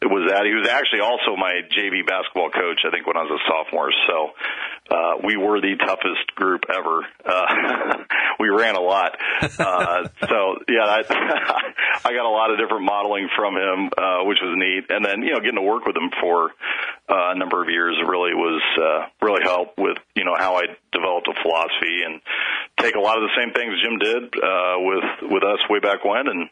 it 0.01 0.11
was 0.11 0.31
that 0.31 0.47
he 0.47 0.55
was 0.55 0.69
actually 0.71 1.03
also 1.03 1.35
my 1.35 1.67
JV 1.67 2.07
basketball 2.07 2.51
coach. 2.51 2.87
I 2.87 2.91
think 2.91 3.07
when 3.07 3.17
I 3.17 3.27
was 3.27 3.35
a 3.35 3.43
sophomore. 3.51 3.91
So 4.07 4.33
uh, 4.91 5.15
we 5.25 5.37
were 5.37 5.61
the 5.61 5.77
toughest 5.79 6.35
group 6.35 6.63
ever. 6.69 7.07
Uh, 7.25 8.05
we 8.41 8.49
ran 8.49 8.77
a 8.77 8.81
lot. 8.81 9.17
Uh, 9.43 10.09
so 10.29 10.39
yeah, 10.69 10.87
I, 10.87 11.03
I 12.05 12.11
got 12.13 12.27
a 12.27 12.35
lot 12.35 12.51
of 12.51 12.59
different 12.59 12.85
modeling 12.85 13.29
from 13.37 13.57
him, 13.57 13.91
uh, 13.97 14.25
which 14.25 14.39
was 14.43 14.55
neat. 14.57 14.91
And 14.91 15.05
then 15.05 15.23
you 15.23 15.33
know 15.33 15.41
getting 15.41 15.61
to 15.61 15.67
work 15.67 15.87
with 15.87 15.97
him 15.97 16.11
for 16.21 16.51
uh, 17.09 17.35
a 17.35 17.39
number 17.39 17.63
of 17.63 17.69
years 17.69 17.97
really 18.07 18.35
was 18.35 18.63
uh, 18.79 19.07
really 19.25 19.43
helped 19.43 19.79
with 19.79 19.99
you 20.15 20.25
know 20.25 20.35
how 20.37 20.57
I 20.57 20.71
developed 20.93 21.29
a 21.29 21.35
philosophy 21.43 22.03
and 22.05 22.21
take 22.79 22.95
a 22.95 23.01
lot 23.01 23.17
of 23.19 23.25
the 23.25 23.35
same 23.37 23.53
things 23.55 23.81
Jim 23.83 23.99
did 23.99 24.23
uh, 24.35 24.77
with 24.79 25.31
with 25.31 25.45
us 25.45 25.59
way 25.71 25.81
back 25.81 26.05
when, 26.05 26.29
and 26.29 26.49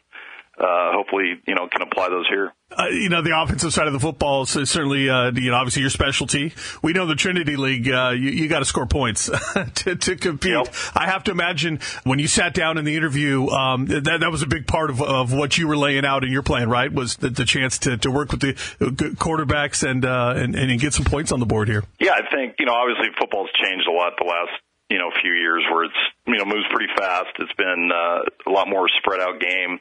uh, 0.60 0.92
hopefully, 0.92 1.40
you 1.46 1.54
know, 1.54 1.68
can 1.68 1.82
apply 1.82 2.10
those 2.10 2.26
here. 2.28 2.52
Uh, 2.70 2.86
you 2.86 3.08
know, 3.08 3.22
the 3.22 3.36
offensive 3.36 3.72
side 3.72 3.86
of 3.86 3.92
the 3.92 3.98
football 3.98 4.42
is 4.42 4.50
certainly, 4.70 5.08
uh, 5.08 5.32
you 5.32 5.50
know, 5.50 5.56
obviously 5.56 5.80
your 5.80 5.90
specialty. 5.90 6.52
We 6.82 6.92
know 6.92 7.06
the 7.06 7.14
Trinity 7.14 7.56
League, 7.56 7.90
uh, 7.90 8.10
you, 8.10 8.30
you 8.30 8.48
got 8.48 8.60
to 8.60 8.64
score 8.64 8.86
points 8.86 9.30
to, 9.74 9.96
to 9.96 10.16
compete. 10.16 10.52
Yep. 10.52 10.74
I 10.94 11.06
have 11.06 11.24
to 11.24 11.30
imagine 11.30 11.80
when 12.04 12.18
you 12.18 12.28
sat 12.28 12.54
down 12.54 12.78
in 12.78 12.84
the 12.84 12.94
interview, 12.94 13.48
um, 13.48 13.86
that, 13.86 14.20
that 14.20 14.30
was 14.30 14.42
a 14.42 14.46
big 14.46 14.66
part 14.66 14.90
of, 14.90 15.02
of 15.02 15.32
what 15.32 15.58
you 15.58 15.66
were 15.66 15.76
laying 15.76 16.04
out 16.04 16.22
in 16.22 16.30
your 16.30 16.42
plan, 16.42 16.68
right? 16.68 16.92
Was 16.92 17.16
the, 17.16 17.30
the 17.30 17.44
chance 17.44 17.78
to, 17.80 17.96
to 17.96 18.10
work 18.10 18.30
with 18.30 18.40
the 18.40 18.52
quarterbacks 18.52 19.88
and, 19.88 20.04
uh, 20.04 20.34
and, 20.36 20.54
and 20.54 20.80
get 20.80 20.92
some 20.92 21.06
points 21.06 21.32
on 21.32 21.40
the 21.40 21.46
board 21.46 21.68
here. 21.68 21.84
Yeah, 21.98 22.12
I 22.12 22.30
think, 22.34 22.56
you 22.58 22.66
know, 22.66 22.72
obviously 22.72 23.08
football's 23.18 23.50
changed 23.62 23.88
a 23.88 23.92
lot 23.92 24.12
the 24.18 24.24
last 24.24 24.52
you 24.90 24.98
know 24.98 25.08
a 25.08 25.20
few 25.22 25.32
years 25.32 25.62
where 25.70 25.84
it's 25.84 26.02
you 26.26 26.36
know 26.36 26.44
moves 26.44 26.66
pretty 26.68 26.92
fast. 26.98 27.30
It's 27.38 27.54
been 27.54 27.90
uh, 27.94 28.26
a 28.46 28.50
lot 28.50 28.68
more 28.68 28.90
spread 28.98 29.20
out 29.20 29.40
game. 29.40 29.78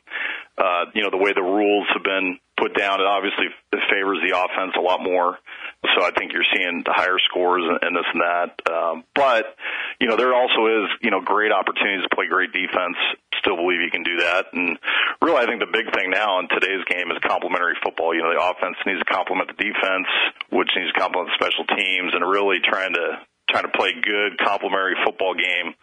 Uh, 0.58 0.86
you 0.94 1.02
know 1.02 1.10
the 1.10 1.18
way 1.18 1.34
the 1.34 1.42
rules 1.42 1.88
have 1.94 2.04
been 2.04 2.38
put 2.60 2.76
down, 2.78 3.00
it 3.00 3.08
obviously 3.08 3.48
favors 3.90 4.20
the 4.20 4.36
offense 4.36 4.76
a 4.78 4.84
lot 4.84 5.00
more. 5.02 5.40
So 5.96 6.04
I 6.04 6.12
think 6.12 6.36
you're 6.36 6.46
seeing 6.52 6.84
the 6.84 6.92
higher 6.92 7.18
scores 7.24 7.64
and, 7.64 7.80
and 7.82 7.96
this 7.96 8.10
and 8.12 8.22
that. 8.22 8.52
Um, 8.68 9.04
but 9.16 9.56
you 10.00 10.08
know 10.08 10.16
there 10.16 10.36
also 10.36 10.68
is 10.68 10.92
you 11.02 11.10
know 11.10 11.22
great 11.26 11.52
opportunities 11.52 12.06
to 12.06 12.12
play 12.14 12.28
great 12.28 12.54
defense. 12.54 13.00
Still 13.42 13.56
believe 13.56 13.82
you 13.82 13.90
can 13.90 14.04
do 14.04 14.20
that. 14.22 14.52
And 14.54 14.78
really, 15.24 15.40
I 15.40 15.48
think 15.48 15.64
the 15.64 15.72
big 15.72 15.90
thing 15.96 16.12
now 16.12 16.38
in 16.44 16.52
today's 16.52 16.84
game 16.86 17.10
is 17.10 17.18
complementary 17.26 17.80
football. 17.82 18.14
You 18.14 18.22
know 18.22 18.36
the 18.36 18.44
offense 18.44 18.78
needs 18.86 19.00
to 19.00 19.10
complement 19.10 19.50
the 19.50 19.58
defense, 19.58 20.12
which 20.52 20.70
needs 20.76 20.92
to 20.94 21.00
complement 21.00 21.32
the 21.34 21.40
special 21.40 21.66
teams, 21.66 22.14
and 22.14 22.22
really 22.22 22.60
trying 22.62 22.94
to 22.94 23.24
trying 23.50 23.66
to 23.66 23.74
play 23.76 23.92
good 23.98 24.38
complementary 24.40 24.96
football 25.06 25.34
game 25.34 25.74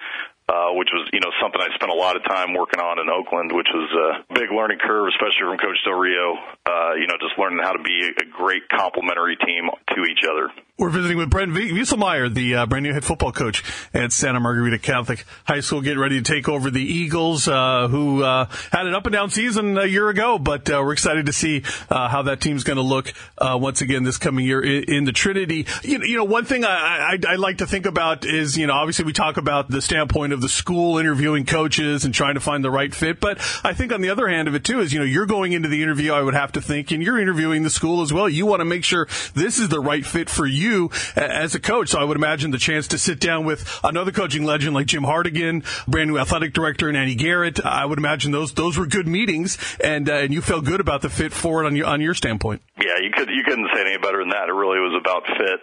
uh, 0.48 0.70
which 0.78 0.88
was 0.94 1.08
you 1.12 1.20
know 1.20 1.30
something 1.42 1.60
I 1.60 1.74
spent 1.74 1.90
a 1.90 1.98
lot 1.98 2.14
of 2.14 2.22
time 2.22 2.54
working 2.54 2.78
on 2.78 3.02
in 3.02 3.10
Oakland, 3.10 3.50
which 3.50 3.66
was 3.74 3.90
a 3.90 4.34
big 4.34 4.50
learning 4.54 4.78
curve, 4.78 5.10
especially 5.10 5.42
from 5.42 5.58
Coach 5.58 5.78
Del 5.82 5.98
Rio. 5.98 6.38
Uh, 6.62 6.94
you 6.94 7.10
know, 7.10 7.18
just 7.18 7.34
learning 7.38 7.58
how 7.62 7.74
to 7.74 7.82
be 7.82 8.14
a 8.14 8.26
great 8.30 8.62
complementary 8.70 9.36
team 9.42 9.66
to 9.94 10.06
each 10.06 10.22
other. 10.22 10.50
We're 10.78 10.90
visiting 10.90 11.16
with 11.16 11.30
Brent 11.30 11.52
Vieselmeyer, 11.52 12.34
the 12.34 12.54
uh, 12.54 12.66
brand 12.66 12.82
new 12.82 12.92
head 12.92 13.02
football 13.02 13.32
coach 13.32 13.64
at 13.94 14.12
Santa 14.12 14.40
Margarita 14.40 14.78
Catholic 14.78 15.24
High 15.46 15.60
School, 15.60 15.80
getting 15.80 15.98
ready 15.98 16.20
to 16.20 16.34
take 16.34 16.50
over 16.50 16.70
the 16.70 16.82
Eagles, 16.82 17.48
uh, 17.48 17.88
who 17.88 18.22
uh, 18.22 18.44
had 18.70 18.86
an 18.86 18.94
up 18.94 19.06
and 19.06 19.14
down 19.14 19.30
season 19.30 19.78
a 19.78 19.86
year 19.86 20.10
ago. 20.10 20.38
But 20.38 20.68
uh, 20.68 20.82
we're 20.84 20.92
excited 20.92 21.24
to 21.26 21.32
see 21.32 21.62
uh, 21.88 22.10
how 22.10 22.24
that 22.24 22.42
team's 22.42 22.62
going 22.62 22.76
to 22.76 22.82
look 22.82 23.14
uh, 23.38 23.56
once 23.58 23.80
again 23.80 24.02
this 24.02 24.18
coming 24.18 24.44
year 24.44 24.60
in, 24.62 24.84
in 24.84 25.04
the 25.04 25.12
Trinity. 25.12 25.66
You, 25.82 26.04
you, 26.04 26.18
know, 26.18 26.24
one 26.24 26.44
thing 26.44 26.62
I, 26.62 26.68
I, 27.14 27.18
I 27.26 27.36
like 27.36 27.56
to 27.58 27.66
think 27.66 27.86
about 27.86 28.26
is, 28.26 28.58
you 28.58 28.66
know, 28.66 28.74
obviously 28.74 29.06
we 29.06 29.14
talk 29.14 29.38
about 29.38 29.70
the 29.70 29.80
standpoint 29.80 30.34
of 30.34 30.42
the 30.42 30.48
school 30.50 30.98
interviewing 30.98 31.46
coaches 31.46 32.04
and 32.04 32.12
trying 32.12 32.34
to 32.34 32.40
find 32.40 32.62
the 32.62 32.70
right 32.70 32.94
fit. 32.94 33.18
But 33.18 33.38
I 33.64 33.72
think 33.72 33.94
on 33.94 34.02
the 34.02 34.10
other 34.10 34.28
hand 34.28 34.46
of 34.46 34.54
it 34.54 34.62
too 34.62 34.80
is, 34.80 34.92
you 34.92 34.98
know, 34.98 35.06
you're 35.06 35.24
going 35.24 35.52
into 35.52 35.70
the 35.70 35.82
interview, 35.82 36.12
I 36.12 36.20
would 36.20 36.34
have 36.34 36.52
to 36.52 36.60
think, 36.60 36.90
and 36.90 37.02
you're 37.02 37.18
interviewing 37.18 37.62
the 37.62 37.70
school 37.70 38.02
as 38.02 38.12
well. 38.12 38.28
You 38.28 38.44
want 38.44 38.60
to 38.60 38.66
make 38.66 38.84
sure 38.84 39.08
this 39.32 39.58
is 39.58 39.70
the 39.70 39.80
right 39.80 40.04
fit 40.04 40.28
for 40.28 40.44
you 40.44 40.65
you 40.66 40.90
as 41.14 41.54
a 41.54 41.60
coach. 41.60 41.90
So 41.90 41.98
I 42.00 42.04
would 42.04 42.16
imagine 42.16 42.50
the 42.50 42.58
chance 42.58 42.88
to 42.88 42.98
sit 42.98 43.20
down 43.20 43.44
with 43.44 43.80
another 43.84 44.12
coaching 44.12 44.44
legend 44.44 44.74
like 44.74 44.86
Jim 44.86 45.04
Hardigan, 45.04 45.64
brand 45.86 46.10
new 46.10 46.18
athletic 46.18 46.52
director 46.52 46.88
and 46.88 46.96
Andy 46.96 47.14
Garrett. 47.14 47.64
I 47.64 47.84
would 47.84 47.98
imagine 47.98 48.32
those 48.32 48.52
those 48.54 48.76
were 48.76 48.86
good 48.86 49.06
meetings, 49.06 49.58
and 49.82 50.08
uh, 50.08 50.14
and 50.14 50.32
you 50.32 50.42
felt 50.42 50.64
good 50.64 50.80
about 50.80 51.02
the 51.02 51.10
fit 51.10 51.32
for 51.32 51.62
it 51.62 51.66
on 51.66 51.76
your 51.76 51.86
on 51.86 52.00
your 52.00 52.14
standpoint. 52.14 52.62
Yeah, 52.78 52.98
you 53.00 53.10
could 53.14 53.28
you 53.30 53.42
couldn't 53.44 53.68
say 53.74 53.80
any 53.80 53.98
better 53.98 54.18
than 54.18 54.30
that. 54.30 54.48
It 54.48 54.52
really 54.52 54.80
was 54.80 54.98
about 55.00 55.26
fit. 55.26 55.60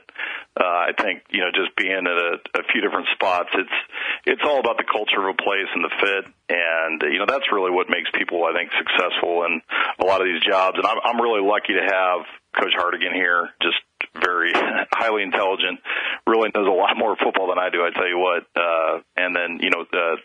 Uh, 0.55 0.63
I 0.63 0.91
think 0.93 1.23
you 1.29 1.41
know 1.41 1.49
just 1.49 1.75
being 1.75 1.91
at 1.91 2.05
a, 2.05 2.61
a 2.61 2.63
few 2.71 2.81
different 2.81 3.07
spots, 3.13 3.49
it's 3.53 3.77
it's 4.25 4.41
all 4.45 4.59
about 4.59 4.77
the 4.77 4.85
culture 4.85 5.17
of 5.27 5.33
a 5.33 5.41
place 5.41 5.69
and 5.73 5.83
the 5.83 5.93
fit, 5.99 6.25
and 6.49 7.01
you 7.11 7.19
know 7.19 7.25
that's 7.27 7.51
really 7.51 7.71
what 7.71 7.89
makes 7.89 8.09
people 8.13 8.45
I 8.45 8.53
think 8.53 8.69
successful 8.77 9.45
in 9.45 9.61
a 9.99 10.05
lot 10.05 10.21
of 10.21 10.27
these 10.27 10.41
jobs. 10.45 10.77
And 10.77 10.85
I'm 10.85 10.99
I'm 11.03 11.19
really 11.21 11.41
lucky 11.41 11.73
to 11.73 11.81
have 11.81 12.25
Coach 12.53 12.73
Hardigan 12.77 13.13
here, 13.13 13.49
just 13.61 13.81
very 14.15 14.51
highly 14.91 15.23
intelligent, 15.23 15.79
really 16.27 16.51
knows 16.53 16.67
a 16.67 16.71
lot 16.71 16.97
more 16.97 17.15
football 17.15 17.49
than 17.49 17.59
I 17.59 17.69
do. 17.69 17.81
I 17.81 17.89
tell 17.91 18.07
you 18.07 18.19
what. 18.19 18.45
Uh, 18.55 19.01
and 19.17 19.35
then 19.35 19.59
you 19.61 19.69
know, 19.69 19.81
uh, 19.81 20.15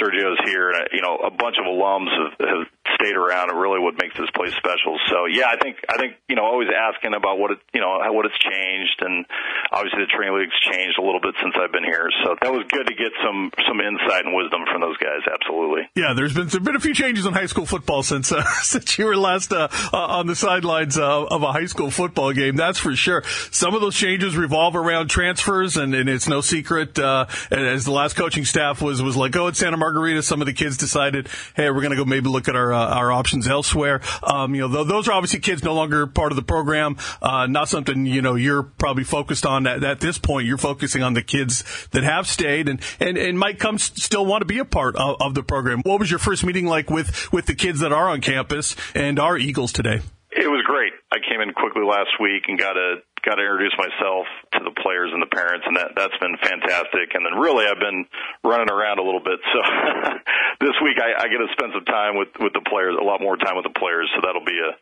Sergio's 0.00 0.38
here, 0.44 0.70
and 0.70 0.88
you 0.92 1.02
know, 1.02 1.16
a 1.16 1.30
bunch 1.30 1.56
of 1.58 1.66
alums 1.66 2.08
have, 2.10 2.48
have 2.48 2.66
stayed 2.96 3.16
around. 3.16 3.50
And 3.50 3.58
really, 3.60 3.80
what 3.80 3.94
makes 4.00 4.16
this 4.16 4.30
place 4.34 4.52
special. 4.56 4.98
So 5.08 5.26
yeah, 5.26 5.48
I 5.48 5.56
think 5.56 5.78
I 5.88 5.96
think 5.96 6.16
you 6.28 6.36
know, 6.36 6.44
always 6.44 6.68
asking 6.72 7.14
about 7.14 7.38
what 7.38 7.52
it 7.52 7.58
you 7.72 7.80
know 7.80 8.00
what 8.12 8.26
it's 8.26 8.38
changed, 8.38 8.98
and 9.00 9.24
obviously 9.70 10.04
the 10.04 10.10
Trinity 10.10 10.44
League's 10.44 10.58
changed 10.60 10.98
a 10.98 11.04
little 11.04 11.20
bit 11.20 11.34
since 11.40 11.54
I've 11.56 11.72
been 11.72 11.84
here. 11.84 12.08
So 12.24 12.36
that 12.40 12.52
was 12.52 12.64
good 12.68 12.86
to 12.86 12.94
get 12.94 13.12
some 13.22 13.52
some 13.68 13.80
insight 13.80 14.24
and 14.24 14.34
wisdom 14.34 14.64
from 14.70 14.80
those 14.80 14.96
guys. 14.98 15.22
Absolutely. 15.28 15.88
Yeah, 15.94 16.14
there's 16.16 16.34
been 16.34 16.48
there's 16.48 16.64
been 16.64 16.76
a 16.76 16.82
few 16.82 16.94
changes 16.94 17.26
in 17.26 17.32
high 17.32 17.46
school 17.46 17.66
football 17.66 18.02
since 18.02 18.32
uh, 18.32 18.44
since 18.62 18.98
you 18.98 19.06
were 19.06 19.16
last 19.16 19.52
uh, 19.52 19.68
uh, 19.92 19.96
on 19.96 20.26
the 20.26 20.36
sidelines 20.36 20.98
uh, 20.98 21.24
of 21.24 21.42
a 21.42 21.52
high 21.52 21.66
school 21.66 21.90
football 21.90 22.32
game. 22.32 22.56
That's 22.56 22.78
for 22.78 22.94
sure. 22.96 23.22
some 23.50 23.74
of 23.74 23.80
those 23.80 23.96
changes 23.96 24.36
revolve 24.36 24.76
around 24.76 25.08
transfers, 25.08 25.76
and, 25.76 25.94
and 25.94 26.08
it's 26.08 26.28
no 26.28 26.40
secret. 26.40 26.98
Uh, 26.98 27.26
as 27.50 27.84
the 27.84 27.92
last 27.92 28.16
coaching 28.16 28.44
staff 28.44 28.80
was 28.82 29.02
was 29.02 29.16
let 29.16 29.32
go 29.32 29.48
at 29.48 29.56
Santa 29.56 29.76
Margarita, 29.76 30.22
some 30.22 30.40
of 30.40 30.46
the 30.46 30.52
kids 30.52 30.76
decided, 30.76 31.28
hey, 31.54 31.70
we're 31.70 31.80
going 31.80 31.90
to 31.90 31.96
go 31.96 32.04
maybe 32.04 32.28
look 32.28 32.48
at 32.48 32.56
our 32.56 32.72
uh, 32.72 32.85
our 32.86 33.12
options 33.12 33.48
elsewhere. 33.48 34.00
Um, 34.22 34.54
you 34.54 34.62
know, 34.62 34.74
th- 34.74 34.88
those 34.88 35.08
are 35.08 35.12
obviously 35.12 35.40
kids 35.40 35.62
no 35.62 35.74
longer 35.74 36.06
part 36.06 36.32
of 36.32 36.36
the 36.36 36.42
program. 36.42 36.96
Uh, 37.20 37.46
not 37.46 37.68
something 37.68 38.06
you 38.06 38.22
know 38.22 38.34
you're 38.34 38.62
probably 38.62 39.04
focused 39.04 39.46
on 39.46 39.66
at, 39.66 39.84
at 39.84 40.00
this 40.00 40.18
point. 40.18 40.46
You're 40.46 40.58
focusing 40.58 41.02
on 41.02 41.14
the 41.14 41.22
kids 41.22 41.64
that 41.92 42.02
have 42.04 42.26
stayed 42.26 42.68
and 42.68 42.80
and, 43.00 43.16
and 43.16 43.38
might 43.38 43.58
come 43.58 43.78
still 43.78 44.26
want 44.26 44.42
to 44.42 44.46
be 44.46 44.58
a 44.58 44.64
part 44.64 44.96
of, 44.96 45.16
of 45.20 45.34
the 45.34 45.42
program. 45.42 45.82
What 45.82 46.00
was 46.00 46.10
your 46.10 46.18
first 46.18 46.44
meeting 46.44 46.66
like 46.66 46.90
with 46.90 47.32
with 47.32 47.46
the 47.46 47.54
kids 47.54 47.80
that 47.80 47.92
are 47.92 48.08
on 48.08 48.20
campus 48.20 48.76
and 48.94 49.18
are 49.18 49.36
Eagles 49.36 49.72
today? 49.72 50.00
It 50.30 50.50
was 50.50 50.55
great. 50.66 50.92
I 51.14 51.22
came 51.22 51.40
in 51.40 51.54
quickly 51.54 51.86
last 51.86 52.18
week 52.18 52.50
and 52.50 52.58
got 52.58 52.76
a 52.76 52.98
got 53.22 53.38
to 53.38 53.42
introduce 53.42 53.74
myself 53.78 54.26
to 54.54 54.60
the 54.62 54.74
players 54.82 55.10
and 55.14 55.22
the 55.22 55.30
parents, 55.30 55.66
and 55.66 55.78
that 55.78 55.94
that's 55.94 56.18
been 56.18 56.38
fantastic. 56.42 57.14
And 57.14 57.22
then 57.26 57.38
really, 57.38 57.66
I've 57.66 57.78
been 57.78 58.06
running 58.42 58.70
around 58.70 58.98
a 58.98 59.06
little 59.06 59.22
bit, 59.22 59.38
so 59.54 59.58
this 60.66 60.74
week 60.82 60.98
I, 60.98 61.22
I 61.22 61.26
get 61.30 61.38
to 61.38 61.50
spend 61.54 61.70
some 61.70 61.86
time 61.86 62.18
with 62.18 62.34
with 62.42 62.54
the 62.54 62.66
players, 62.66 62.98
a 62.98 63.04
lot 63.06 63.22
more 63.22 63.38
time 63.38 63.54
with 63.54 63.66
the 63.66 63.78
players. 63.78 64.10
So 64.14 64.26
that'll 64.26 64.46
be 64.46 64.58
a 64.58 64.74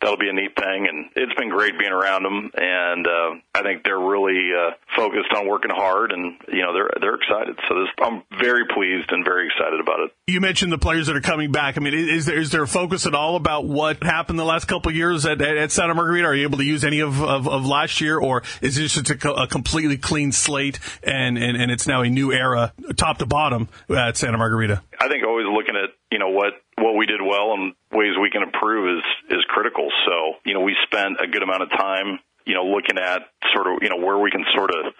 that'll 0.00 0.20
be 0.20 0.32
a 0.32 0.36
neat 0.36 0.56
thing, 0.56 0.88
and 0.88 1.12
it's 1.16 1.36
been 1.36 1.52
great 1.52 1.76
being 1.78 1.92
around 1.92 2.24
them. 2.24 2.48
And 2.56 3.04
uh, 3.04 3.30
I 3.52 3.60
think 3.60 3.84
they're 3.84 4.00
really 4.00 4.52
uh, 4.56 4.72
focused 4.96 5.32
on 5.36 5.48
working 5.48 5.72
hard, 5.72 6.12
and 6.12 6.40
you 6.48 6.64
know 6.64 6.72
they're 6.72 6.92
they're 7.00 7.20
excited. 7.20 7.60
So 7.68 7.76
this, 7.76 7.92
I'm 8.00 8.24
very 8.40 8.64
pleased 8.72 9.12
and 9.12 9.20
very 9.20 9.52
excited 9.52 9.80
about 9.80 10.00
it. 10.00 10.16
You 10.26 10.40
mentioned 10.40 10.72
the 10.72 10.80
players 10.80 11.08
that 11.08 11.16
are 11.16 11.24
coming 11.24 11.52
back. 11.52 11.76
I 11.76 11.80
mean, 11.80 11.92
is 11.92 12.24
there 12.24 12.40
is 12.40 12.50
there 12.52 12.64
a 12.64 12.68
focus 12.68 13.06
at 13.06 13.14
all 13.14 13.36
about 13.36 13.64
what 13.64 14.02
happened 14.02 14.38
the 14.38 14.44
last 14.44 14.66
couple 14.66 14.90
of 14.90 14.96
years 14.96 15.25
at, 15.26 15.40
at, 15.40 15.56
at 15.56 15.72
Santa 15.72 15.94
Margarita? 15.94 16.26
Are 16.26 16.34
you 16.34 16.44
able 16.44 16.58
to 16.58 16.64
use 16.64 16.84
any 16.84 17.00
of, 17.00 17.22
of, 17.22 17.48
of 17.48 17.66
last 17.66 18.00
year, 18.00 18.18
or 18.18 18.42
is 18.60 18.76
this 18.76 18.94
just 18.94 19.10
a, 19.10 19.32
a 19.32 19.46
completely 19.46 19.96
clean 19.96 20.32
slate 20.32 20.78
and, 21.02 21.36
and, 21.36 21.56
and 21.56 21.70
it's 21.70 21.86
now 21.86 22.02
a 22.02 22.08
new 22.08 22.32
era, 22.32 22.72
top 22.96 23.18
to 23.18 23.26
bottom, 23.26 23.68
at 23.90 24.16
Santa 24.16 24.38
Margarita? 24.38 24.82
I 25.00 25.08
think 25.08 25.24
always 25.24 25.46
looking 25.46 25.76
at 25.76 25.90
you 26.10 26.18
know 26.18 26.30
what 26.30 26.54
what 26.78 26.96
we 26.96 27.06
did 27.06 27.20
well 27.20 27.52
and 27.54 27.74
ways 27.92 28.14
we 28.20 28.30
can 28.30 28.42
improve 28.42 28.98
is 28.98 29.36
is 29.36 29.44
critical. 29.48 29.88
So 30.06 30.38
you 30.44 30.54
know 30.54 30.60
we 30.60 30.76
spent 30.84 31.18
a 31.22 31.26
good 31.26 31.42
amount 31.42 31.62
of 31.62 31.70
time 31.70 32.20
you 32.46 32.54
know 32.54 32.64
looking 32.64 32.96
at 32.96 33.22
sort 33.52 33.66
of 33.66 33.82
you 33.82 33.90
know 33.90 33.98
where 33.98 34.18
we 34.18 34.30
can 34.30 34.44
sort 34.54 34.70
of 34.70 34.94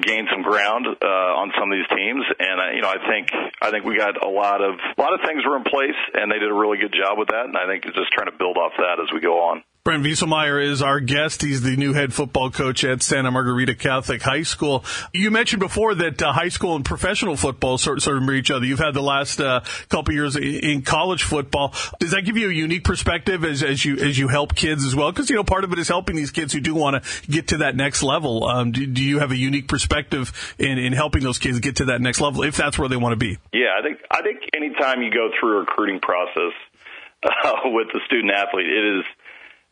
gain 0.00 0.26
some 0.30 0.42
ground 0.42 0.86
uh, 0.86 1.40
on 1.42 1.52
some 1.58 1.70
of 1.70 1.76
these 1.78 1.88
teams, 1.90 2.24
and 2.38 2.60
uh, 2.60 2.70
you 2.74 2.82
know 2.82 2.90
I 2.90 3.00
think 3.08 3.28
I 3.60 3.70
think 3.70 3.84
we 3.84 3.96
got 3.96 4.22
a 4.22 4.28
lot 4.28 4.62
of 4.62 4.74
a 4.78 5.00
lot 5.00 5.12
of 5.12 5.20
things 5.26 5.44
were 5.44 5.56
in 5.56 5.64
place, 5.64 5.98
and 6.14 6.30
they 6.30 6.38
did 6.38 6.50
a 6.50 6.54
really 6.54 6.78
good 6.78 6.94
job 6.94 7.18
with 7.18 7.28
that, 7.28 7.46
and 7.46 7.56
I 7.56 7.66
think 7.66 7.84
just 7.84 8.12
trying 8.12 8.30
to 8.30 8.36
build 8.36 8.56
off 8.56 8.72
that 8.78 9.00
as 9.02 9.12
we 9.12 9.20
go 9.20 9.42
on. 9.50 9.62
Brent 9.88 10.04
Vieselmeyer 10.04 10.62
is 10.62 10.82
our 10.82 11.00
guest. 11.00 11.40
He's 11.40 11.62
the 11.62 11.74
new 11.74 11.94
head 11.94 12.12
football 12.12 12.50
coach 12.50 12.84
at 12.84 13.02
Santa 13.02 13.30
Margarita 13.30 13.74
Catholic 13.74 14.20
High 14.20 14.42
School. 14.42 14.84
You 15.14 15.30
mentioned 15.30 15.60
before 15.60 15.94
that 15.94 16.20
uh, 16.20 16.30
high 16.30 16.50
school 16.50 16.76
and 16.76 16.84
professional 16.84 17.38
football 17.38 17.78
sort, 17.78 18.02
sort 18.02 18.18
of 18.18 18.22
mirror 18.22 18.34
each 18.34 18.50
other. 18.50 18.66
You've 18.66 18.80
had 18.80 18.92
the 18.92 19.00
last 19.00 19.40
uh, 19.40 19.62
couple 19.88 20.12
years 20.12 20.36
in 20.36 20.82
college 20.82 21.22
football. 21.22 21.72
Does 22.00 22.10
that 22.10 22.26
give 22.26 22.36
you 22.36 22.50
a 22.50 22.52
unique 22.52 22.84
perspective 22.84 23.46
as, 23.46 23.62
as 23.62 23.82
you 23.82 23.96
as 23.96 24.18
you 24.18 24.28
help 24.28 24.54
kids 24.54 24.84
as 24.84 24.94
well? 24.94 25.10
Because 25.10 25.30
you 25.30 25.36
know 25.36 25.42
part 25.42 25.64
of 25.64 25.72
it 25.72 25.78
is 25.78 25.88
helping 25.88 26.16
these 26.16 26.32
kids 26.32 26.52
who 26.52 26.60
do 26.60 26.74
want 26.74 27.02
to 27.02 27.30
get 27.30 27.48
to 27.48 27.56
that 27.56 27.74
next 27.74 28.02
level. 28.02 28.44
Um, 28.44 28.72
do, 28.72 28.86
do, 28.86 29.02
you 29.02 29.20
have 29.20 29.30
a 29.30 29.38
unique 29.38 29.68
perspective 29.68 30.54
in, 30.58 30.76
in 30.76 30.92
helping 30.92 31.22
those 31.22 31.38
kids 31.38 31.60
get 31.60 31.76
to 31.76 31.86
that 31.86 32.02
next 32.02 32.20
level 32.20 32.42
if 32.42 32.58
that's 32.58 32.78
where 32.78 32.90
they 32.90 32.98
want 32.98 33.14
to 33.14 33.16
be? 33.16 33.38
Yeah, 33.54 33.78
I 33.78 33.82
think 33.82 34.00
I 34.10 34.20
think 34.20 34.40
anytime 34.54 35.00
you 35.00 35.10
go 35.10 35.30
through 35.40 35.56
a 35.56 35.60
recruiting 35.60 36.00
process 36.00 36.52
uh, 37.22 37.52
with 37.64 37.86
the 37.94 38.00
student 38.04 38.34
athlete, 38.34 38.66
it 38.66 38.98
is 38.98 39.04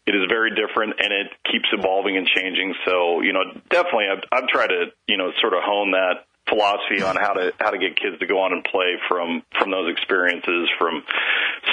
it 0.06 0.14
is 0.14 0.22
very 0.28 0.50
different 0.54 0.94
and 1.02 1.12
it 1.12 1.28
keeps 1.50 1.66
evolving 1.72 2.16
and 2.16 2.26
changing. 2.26 2.74
So, 2.84 3.20
you 3.20 3.32
know, 3.32 3.42
definitely 3.68 4.06
I've, 4.10 4.22
I've 4.30 4.48
tried 4.48 4.68
to, 4.68 4.86
you 5.08 5.16
know, 5.16 5.32
sort 5.40 5.52
of 5.52 5.60
hone 5.62 5.92
that 5.92 6.26
philosophy 6.48 7.02
on 7.02 7.16
how 7.16 7.32
to 7.34 7.52
how 7.58 7.70
to 7.70 7.78
get 7.78 7.98
kids 7.98 8.18
to 8.20 8.26
go 8.26 8.38
on 8.40 8.52
and 8.52 8.62
play 8.64 8.94
from 9.08 9.42
from 9.58 9.70
those 9.70 9.90
experiences 9.90 10.70
from 10.78 11.02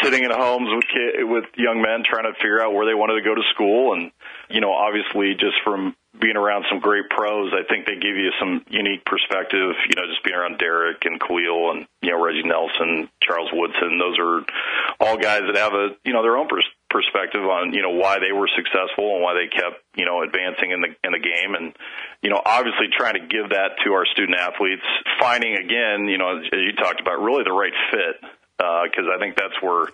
sitting 0.02 0.24
in 0.24 0.32
homes 0.32 0.70
with 0.74 0.86
kid, 0.90 1.24
with 1.24 1.46
young 1.56 1.82
men 1.82 2.02
trying 2.02 2.26
to 2.26 2.34
figure 2.42 2.62
out 2.62 2.74
where 2.74 2.86
they 2.86 2.98
wanted 2.98 3.22
to 3.22 3.22
go 3.22 3.36
to 3.36 3.44
school 3.54 3.94
and 3.94 4.12
you 4.50 4.62
know 4.62 4.74
obviously 4.74 5.34
just 5.38 5.62
from 5.64 5.96
being 6.20 6.38
around 6.38 6.66
some 6.70 6.80
great 6.80 7.10
pros 7.10 7.54
I 7.54 7.62
think 7.70 7.86
they 7.86 7.96
give 7.96 8.18
you 8.18 8.32
some 8.40 8.66
unique 8.70 9.06
perspective 9.06 9.78
you 9.86 9.96
know 9.96 10.10
just 10.10 10.24
being 10.26 10.36
around 10.36 10.58
Derek 10.58 11.06
and 11.06 11.22
Khalil 11.22 11.72
and 11.72 11.86
you 12.02 12.10
know 12.10 12.22
Reggie 12.22 12.44
Nelson 12.44 13.10
Charles 13.22 13.50
Woodson 13.54 14.02
those 14.02 14.18
are 14.18 14.42
all 15.00 15.18
guys 15.18 15.46
that 15.46 15.56
have 15.56 15.74
a 15.74 15.94
you 16.04 16.14
know 16.14 16.24
their 16.24 16.38
own 16.38 16.48
perspective 16.48 16.83
perspective 16.94 17.42
on 17.42 17.74
you 17.74 17.82
know 17.82 17.98
why 17.98 18.22
they 18.22 18.32
were 18.32 18.48
successful 18.54 19.18
and 19.18 19.26
why 19.26 19.34
they 19.34 19.50
kept 19.50 19.82
you 19.98 20.06
know 20.06 20.22
advancing 20.22 20.70
in 20.70 20.86
the 20.86 20.94
in 21.02 21.12
the 21.12 21.20
game. 21.20 21.58
And 21.58 21.74
you 22.22 22.30
know 22.30 22.40
obviously 22.46 22.94
trying 22.94 23.18
to 23.18 23.26
give 23.26 23.50
that 23.50 23.82
to 23.84 23.98
our 23.98 24.06
student 24.06 24.38
athletes 24.38 24.86
finding 25.20 25.58
again 25.58 26.06
you 26.06 26.22
know 26.22 26.38
as 26.38 26.46
you 26.54 26.78
talked 26.78 27.02
about 27.02 27.20
really 27.20 27.44
the 27.44 27.52
right 27.52 27.74
fit 27.90 28.22
because 28.62 29.10
uh, 29.10 29.16
I 29.16 29.18
think 29.18 29.36
that's 29.36 29.58
where 29.60 29.90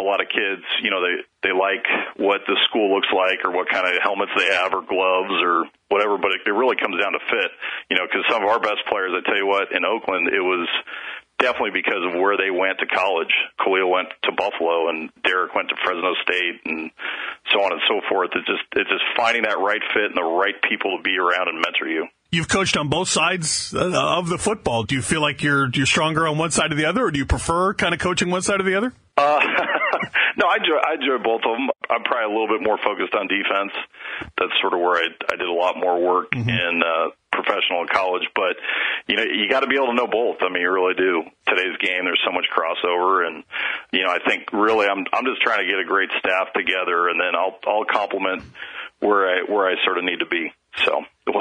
a 0.00 0.02
lot 0.02 0.24
of 0.24 0.32
kids 0.32 0.64
you 0.80 0.88
know 0.88 1.04
they 1.04 1.20
they 1.44 1.52
like 1.52 1.84
what 2.16 2.40
the 2.48 2.56
school 2.68 2.88
looks 2.88 3.12
like 3.12 3.44
or 3.44 3.52
what 3.52 3.68
kind 3.68 3.84
of 3.84 4.00
helmets 4.00 4.32
they 4.32 4.48
have 4.48 4.72
or 4.72 4.80
gloves 4.80 5.36
or 5.44 5.68
whatever 5.92 6.16
but 6.16 6.32
it, 6.32 6.40
it 6.48 6.56
really 6.56 6.76
comes 6.80 6.96
down 6.96 7.12
to 7.12 7.20
fit 7.28 7.52
you 7.92 7.96
know 8.00 8.08
because 8.08 8.24
some 8.32 8.40
of 8.40 8.48
our 8.48 8.58
best 8.58 8.80
players 8.88 9.12
I 9.12 9.20
tell 9.28 9.36
you 9.36 9.46
what 9.46 9.68
in 9.76 9.84
Oakland 9.84 10.32
it 10.32 10.40
was 10.40 10.64
definitely 11.40 11.72
because 11.74 12.04
of 12.04 12.20
where 12.20 12.36
they 12.36 12.52
went 12.52 12.78
to 12.78 12.86
college. 12.86 13.32
Khalil 13.58 13.90
went 13.90 14.08
to 14.24 14.32
Buffalo, 14.32 14.88
and 14.88 15.10
Derek 15.24 15.54
went 15.54 15.68
to 15.70 15.76
Fresno 15.82 16.14
State, 16.22 16.60
and 16.64 16.90
so 17.52 17.64
on 17.64 17.72
and 17.72 17.82
so 17.88 18.00
forth. 18.08 18.30
It's 18.36 18.46
just 18.46 18.64
it's 18.76 18.90
just 18.90 19.04
finding 19.16 19.42
that 19.42 19.58
right 19.58 19.82
fit 19.92 20.12
and 20.12 20.16
the 20.16 20.22
right 20.22 20.54
people 20.68 20.96
to 20.96 21.02
be 21.02 21.16
around 21.16 21.48
and 21.48 21.58
mentor 21.58 21.88
you. 21.88 22.06
You've 22.30 22.48
coached 22.48 22.76
on 22.76 22.88
both 22.88 23.08
sides 23.08 23.74
uh, 23.74 23.90
of 23.90 24.28
the 24.28 24.38
football. 24.38 24.84
Do 24.84 24.94
you 24.94 25.02
feel 25.02 25.20
like 25.20 25.42
you're 25.42 25.68
you're 25.72 25.86
stronger 25.86 26.28
on 26.28 26.38
one 26.38 26.52
side 26.52 26.72
or 26.72 26.76
the 26.76 26.86
other, 26.86 27.04
or 27.04 27.10
do 27.10 27.18
you 27.18 27.26
prefer 27.26 27.74
kind 27.74 27.92
of 27.92 28.00
coaching 28.00 28.30
one 28.30 28.42
side 28.42 28.60
or 28.60 28.64
the 28.64 28.76
other? 28.76 28.92
Uh, 29.16 29.40
no, 30.36 30.46
I 30.46 30.56
enjoy, 30.56 30.78
I 30.78 30.94
enjoy 30.94 31.18
both 31.22 31.42
of 31.44 31.52
them. 31.56 31.68
I'm 31.90 32.04
probably 32.04 32.24
a 32.24 32.32
little 32.32 32.48
bit 32.48 32.62
more 32.62 32.78
focused 32.78 33.14
on 33.14 33.26
defense. 33.26 33.72
That's 34.38 34.52
sort 34.60 34.74
of 34.74 34.80
where 34.80 35.02
I, 35.02 35.08
I 35.32 35.36
did 35.36 35.48
a 35.48 35.52
lot 35.52 35.74
more 35.76 36.00
work 36.00 36.30
mm-hmm. 36.30 36.48
in 36.48 36.82
uh, 36.86 37.10
professional 37.42 37.80
and 37.80 37.90
college. 37.90 38.28
But 38.34 38.56
you 39.08 39.16
know, 39.16 39.24
you 39.24 39.48
got 39.48 39.60
to 39.60 39.66
be 39.66 39.76
able 39.76 39.88
to 39.88 39.98
know 39.98 40.06
both. 40.06 40.38
I 40.40 40.48
mean, 40.48 40.62
you 40.62 40.70
really 40.70 40.94
do. 40.94 41.24
Today's 41.48 41.76
game, 41.80 42.04
there's 42.04 42.20
so 42.24 42.32
much 42.32 42.46
crossover, 42.52 43.26
and 43.26 43.44
you 43.92 44.04
know, 44.04 44.10
I 44.10 44.18
think 44.20 44.52
really, 44.52 44.86
I'm 44.86 45.04
I'm 45.12 45.24
just 45.24 45.42
trying 45.42 45.64
to 45.64 45.68
get 45.70 45.80
a 45.80 45.86
great 45.86 46.10
staff 46.18 46.52
together, 46.54 47.08
and 47.08 47.20
then 47.20 47.34
I'll 47.34 47.58
I'll 47.66 47.84
complement 47.84 48.42
where 49.00 49.28
I 49.28 49.50
where 49.50 49.66
I 49.66 49.74
sort 49.84 49.98
of 49.98 50.04
need 50.04 50.20
to 50.20 50.26
be. 50.26 50.52
So 50.84 51.02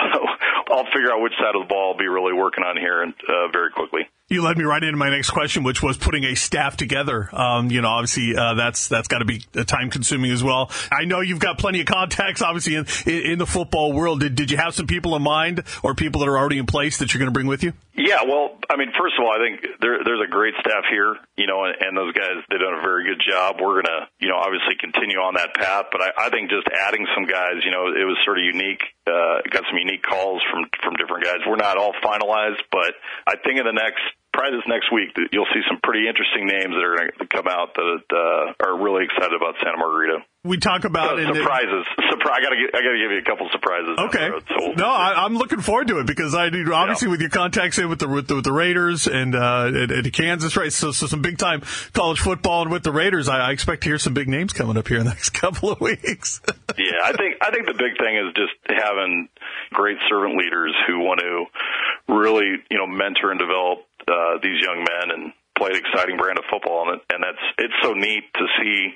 I'll 0.72 0.90
figure 0.92 1.12
out 1.12 1.22
which 1.22 1.34
side 1.38 1.56
of 1.56 1.68
the 1.68 1.70
ball 1.70 1.94
I'll 1.94 2.00
be 2.00 2.08
really 2.08 2.34
working 2.34 2.64
on 2.64 2.78
here 2.78 3.04
and 3.04 3.14
uh, 3.28 3.52
very 3.52 3.72
quickly. 3.72 4.08
You 4.30 4.44
led 4.44 4.60
me 4.60 4.64
right 4.64 4.84
into 4.84 4.96
my 4.96 5.10
next 5.10 5.32
question, 5.32 5.64
which 5.64 5.82
was 5.82 5.98
putting 5.98 6.24
a 6.24 6.36
staff 6.36 6.78
together. 6.78 7.30
Um, 7.34 7.72
you 7.72 7.82
know, 7.82 7.88
obviously 7.88 8.36
uh, 8.38 8.54
that's 8.54 8.88
that's 8.88 9.08
got 9.08 9.20
to 9.20 9.26
be 9.26 9.44
uh, 9.56 9.64
time 9.64 9.90
consuming 9.90 10.30
as 10.30 10.44
well. 10.44 10.70
I 10.92 11.06
know 11.06 11.22
you've 11.22 11.40
got 11.40 11.58
plenty 11.58 11.82
of 11.82 11.88
contacts, 11.88 12.44
obviously 12.44 12.76
in, 12.76 12.86
in 13.08 13.40
the 13.40 13.48
football 13.48 13.92
world. 13.92 14.20
Did 14.20 14.36
did 14.36 14.52
you 14.52 14.58
have 14.58 14.76
some 14.76 14.86
people 14.86 15.16
in 15.16 15.24
mind, 15.24 15.64
or 15.82 15.96
people 15.96 16.22
that 16.22 16.30
are 16.30 16.38
already 16.38 16.60
in 16.60 16.68
place 16.68 17.00
that 17.00 17.12
you're 17.12 17.20
going 17.20 17.32
to 17.32 17.34
bring 17.34 17.48
with 17.48 17.64
you? 17.64 17.74
Yeah, 17.96 18.24
well, 18.24 18.56
I 18.70 18.78
mean, 18.78 18.94
first 18.96 19.20
of 19.20 19.26
all, 19.26 19.34
I 19.34 19.44
think 19.44 19.82
there, 19.82 20.00
there's 20.06 20.22
a 20.24 20.30
great 20.30 20.54
staff 20.62 20.86
here, 20.90 21.18
you 21.36 21.48
know, 21.48 21.66
and, 21.66 21.76
and 21.82 21.98
those 21.98 22.14
guys 22.14 22.38
they've 22.50 22.62
done 22.62 22.78
a 22.78 22.86
very 22.86 23.10
good 23.10 23.20
job. 23.26 23.58
We're 23.60 23.82
gonna, 23.82 24.08
you 24.20 24.30
know, 24.30 24.38
obviously 24.38 24.78
continue 24.80 25.18
on 25.18 25.34
that 25.42 25.56
path, 25.58 25.90
but 25.92 26.06
I, 26.06 26.10
I 26.16 26.30
think 26.30 26.54
just 26.54 26.70
adding 26.70 27.08
some 27.18 27.26
guys, 27.26 27.66
you 27.66 27.72
know, 27.72 27.90
it 27.90 28.06
was 28.06 28.16
sort 28.24 28.38
of 28.38 28.46
unique. 28.46 28.86
Uh, 29.10 29.42
got 29.50 29.66
some 29.66 29.82
unique 29.82 30.06
calls 30.06 30.40
from 30.54 30.70
from 30.86 30.94
different 31.02 31.26
guys. 31.26 31.42
We're 31.50 31.58
not 31.58 31.82
all 31.82 31.98
finalized, 31.98 32.62
but 32.70 32.94
I 33.26 33.42
think 33.42 33.58
in 33.58 33.66
the 33.66 33.74
next 33.74 34.06
probably 34.34 34.60
this 34.60 34.68
next 34.68 34.92
week 34.92 35.10
you'll 35.32 35.50
see 35.54 35.62
some 35.68 35.80
pretty 35.82 36.08
interesting 36.08 36.46
names 36.46 36.74
that 36.74 36.84
are 36.84 36.96
going 36.96 37.12
to 37.20 37.28
come 37.28 37.48
out 37.48 37.74
that 37.76 38.06
uh, 38.14 38.66
are 38.66 38.78
really 38.78 39.06
excited 39.06 39.34
about 39.34 39.56
Santa 39.64 39.78
Margarita. 39.78 40.24
We 40.46 40.58
talk 40.58 40.86
about 40.86 41.20
surprises. 41.20 41.84
Surprise! 42.10 42.40
I 42.40 42.42
got 42.42 42.50
to 42.50 42.56
I 42.72 42.80
got 42.80 42.94
to 42.96 43.00
give 43.00 43.12
you 43.12 43.20
a 43.20 43.28
couple 43.28 43.50
surprises. 43.52 44.00
Okay. 44.00 44.30
Road, 44.30 44.44
so 44.48 44.72
no, 44.72 44.88
I, 44.88 45.26
am 45.26 45.36
looking 45.36 45.60
forward 45.60 45.90
to 45.90 46.00
it 46.00 46.08
because 46.08 46.34
I 46.34 46.50
do 46.50 46.74
obviously 46.74 47.08
yeah. 47.08 47.12
with 47.12 47.22
your 47.22 47.30
contacts 47.30 47.78
in 47.78 47.90
with 47.90 48.00
the 48.00 48.08
with 48.08 48.30
the, 48.30 48.36
with 48.36 48.46
the 48.46 48.54
Raiders 48.54 49.06
and 49.06 49.36
uh, 49.36 49.66
and, 49.68 49.92
and 49.92 50.14
Kansas, 50.14 50.56
right? 50.56 50.72
So, 50.72 50.92
so 50.92 51.08
some 51.08 51.22
big 51.22 51.38
time 51.38 51.62
college 51.92 52.20
football 52.22 52.62
and 52.62 52.72
with 52.72 52.84
the 52.84 52.94
Raiders, 52.94 53.28
I, 53.28 53.50
I 53.50 53.52
expect 53.52 53.84
to 53.84 53.90
hear 53.90 54.00
some 54.00 54.14
big 54.14 54.30
names 54.30 54.54
coming 54.54 54.78
up 54.78 54.88
here 54.88 55.00
in 55.00 55.04
the 55.04 55.10
next 55.20 55.32
couple 55.32 55.72
of 55.72 55.82
weeks. 55.82 56.40
yeah, 56.78 57.04
I 57.04 57.12
think 57.12 57.36
I 57.42 57.52
think 57.52 57.68
the 57.68 57.74
big 57.74 57.98
thing 58.00 58.16
is 58.16 58.34
just 58.34 58.54
having 58.66 59.28
great 59.74 59.98
servant 60.08 60.38
leaders 60.38 60.74
who 60.88 61.00
want 61.00 61.20
to 61.20 62.14
really 62.16 62.64
you 62.72 62.78
know 62.78 62.88
mentor 62.88 63.32
and 63.32 63.40
develop 63.40 63.89
uh, 64.08 64.38
these 64.42 64.62
young 64.62 64.86
men 64.86 65.12
and 65.12 65.34
played 65.58 65.76
exciting 65.76 66.18
brand 66.18 66.40
of 66.40 66.46
football, 66.50 66.92
and, 66.92 67.02
and 67.12 67.24
that's 67.24 67.46
it's 67.58 67.74
so 67.84 67.94
neat 67.94 68.24
to 68.34 68.46
see 68.62 68.94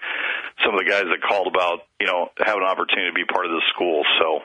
some 0.64 0.74
of 0.74 0.80
the 0.80 0.90
guys 0.90 1.04
that 1.12 1.22
called 1.22 1.48
about 1.48 1.84
you 2.04 2.10
know, 2.10 2.28
have 2.38 2.58
an 2.58 2.64
opportunity 2.64 3.12
to 3.12 3.16
be 3.16 3.24
part 3.24 3.46
of 3.46 3.52
this 3.54 3.64
school. 3.74 4.04
So 4.20 4.42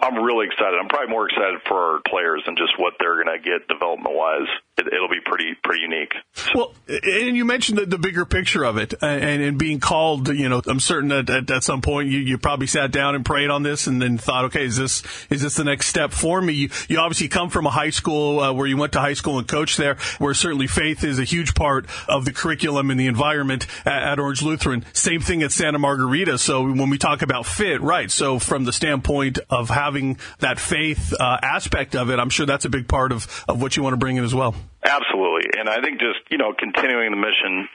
I'm 0.00 0.24
really 0.24 0.46
excited. 0.46 0.80
I'm 0.80 0.88
probably 0.88 1.10
more 1.10 1.28
excited 1.28 1.60
for 1.68 1.76
our 1.76 2.00
players 2.08 2.42
than 2.46 2.56
just 2.56 2.72
what 2.78 2.94
they're 2.98 3.22
going 3.22 3.36
to 3.36 3.38
get 3.38 3.68
development 3.68 4.16
wise. 4.16 4.48
It, 4.78 4.86
will 4.90 5.10
be 5.10 5.20
pretty 5.22 5.54
pretty 5.62 5.82
unique. 5.82 6.14
Well, 6.54 6.72
and 6.88 7.36
you 7.36 7.44
mentioned 7.44 7.76
the, 7.76 7.84
the 7.84 7.98
bigger 7.98 8.24
picture 8.24 8.64
of 8.64 8.78
it, 8.78 8.94
and, 9.02 9.42
and 9.42 9.58
being 9.58 9.78
called. 9.78 10.28
You 10.28 10.48
know, 10.48 10.62
I'm 10.66 10.80
certain 10.80 11.10
that 11.10 11.28
at, 11.28 11.50
at 11.50 11.62
some 11.62 11.82
point 11.82 12.08
you, 12.08 12.18
you 12.18 12.38
probably 12.38 12.66
sat 12.66 12.90
down 12.90 13.14
and 13.14 13.22
prayed 13.22 13.50
on 13.50 13.62
this, 13.62 13.86
and 13.86 14.00
then 14.00 14.16
thought, 14.16 14.46
okay, 14.46 14.64
is 14.64 14.78
this 14.78 15.02
is 15.28 15.42
this 15.42 15.56
the 15.56 15.64
next 15.64 15.88
step 15.88 16.12
for 16.12 16.40
me? 16.40 16.54
You, 16.54 16.70
you 16.88 16.98
obviously 16.98 17.28
come 17.28 17.50
from 17.50 17.66
a 17.66 17.70
high 17.70 17.90
school 17.90 18.40
uh, 18.40 18.52
where 18.54 18.66
you 18.66 18.78
went 18.78 18.94
to 18.94 19.00
high 19.00 19.12
school 19.12 19.38
and 19.38 19.46
coached 19.46 19.76
there, 19.76 19.98
where 20.18 20.32
certainly 20.32 20.66
faith 20.66 21.04
is 21.04 21.18
a 21.18 21.24
huge 21.24 21.54
part 21.54 21.84
of 22.08 22.24
the 22.24 22.32
curriculum 22.32 22.90
and 22.90 22.98
the 22.98 23.06
environment 23.06 23.66
at, 23.84 24.02
at 24.02 24.18
Orange 24.18 24.42
Lutheran. 24.42 24.86
Same 24.94 25.20
thing 25.20 25.42
at 25.42 25.52
Santa 25.52 25.78
Margarita. 25.78 26.38
So 26.38 26.62
when 26.62 26.88
we 26.88 26.96
talk 27.02 27.22
about 27.22 27.44
fit, 27.44 27.82
right? 27.82 28.10
So 28.10 28.38
from 28.38 28.64
the 28.64 28.72
standpoint 28.72 29.38
of 29.50 29.68
having 29.68 30.18
that 30.38 30.58
faith 30.58 31.12
uh, 31.12 31.38
aspect 31.42 31.96
of 31.96 32.10
it, 32.10 32.18
I'm 32.18 32.30
sure 32.30 32.46
that's 32.46 32.64
a 32.64 32.70
big 32.70 32.88
part 32.88 33.10
of, 33.12 33.44
of 33.48 33.60
what 33.60 33.76
you 33.76 33.82
want 33.82 33.92
to 33.94 33.98
bring 33.98 34.16
in 34.16 34.24
as 34.24 34.34
well. 34.34 34.54
Absolutely, 34.82 35.58
and 35.58 35.68
I 35.68 35.80
think 35.82 36.00
just 36.00 36.22
you 36.30 36.38
know 36.38 36.54
continuing 36.58 37.10
the 37.10 37.20
mission 37.20 37.68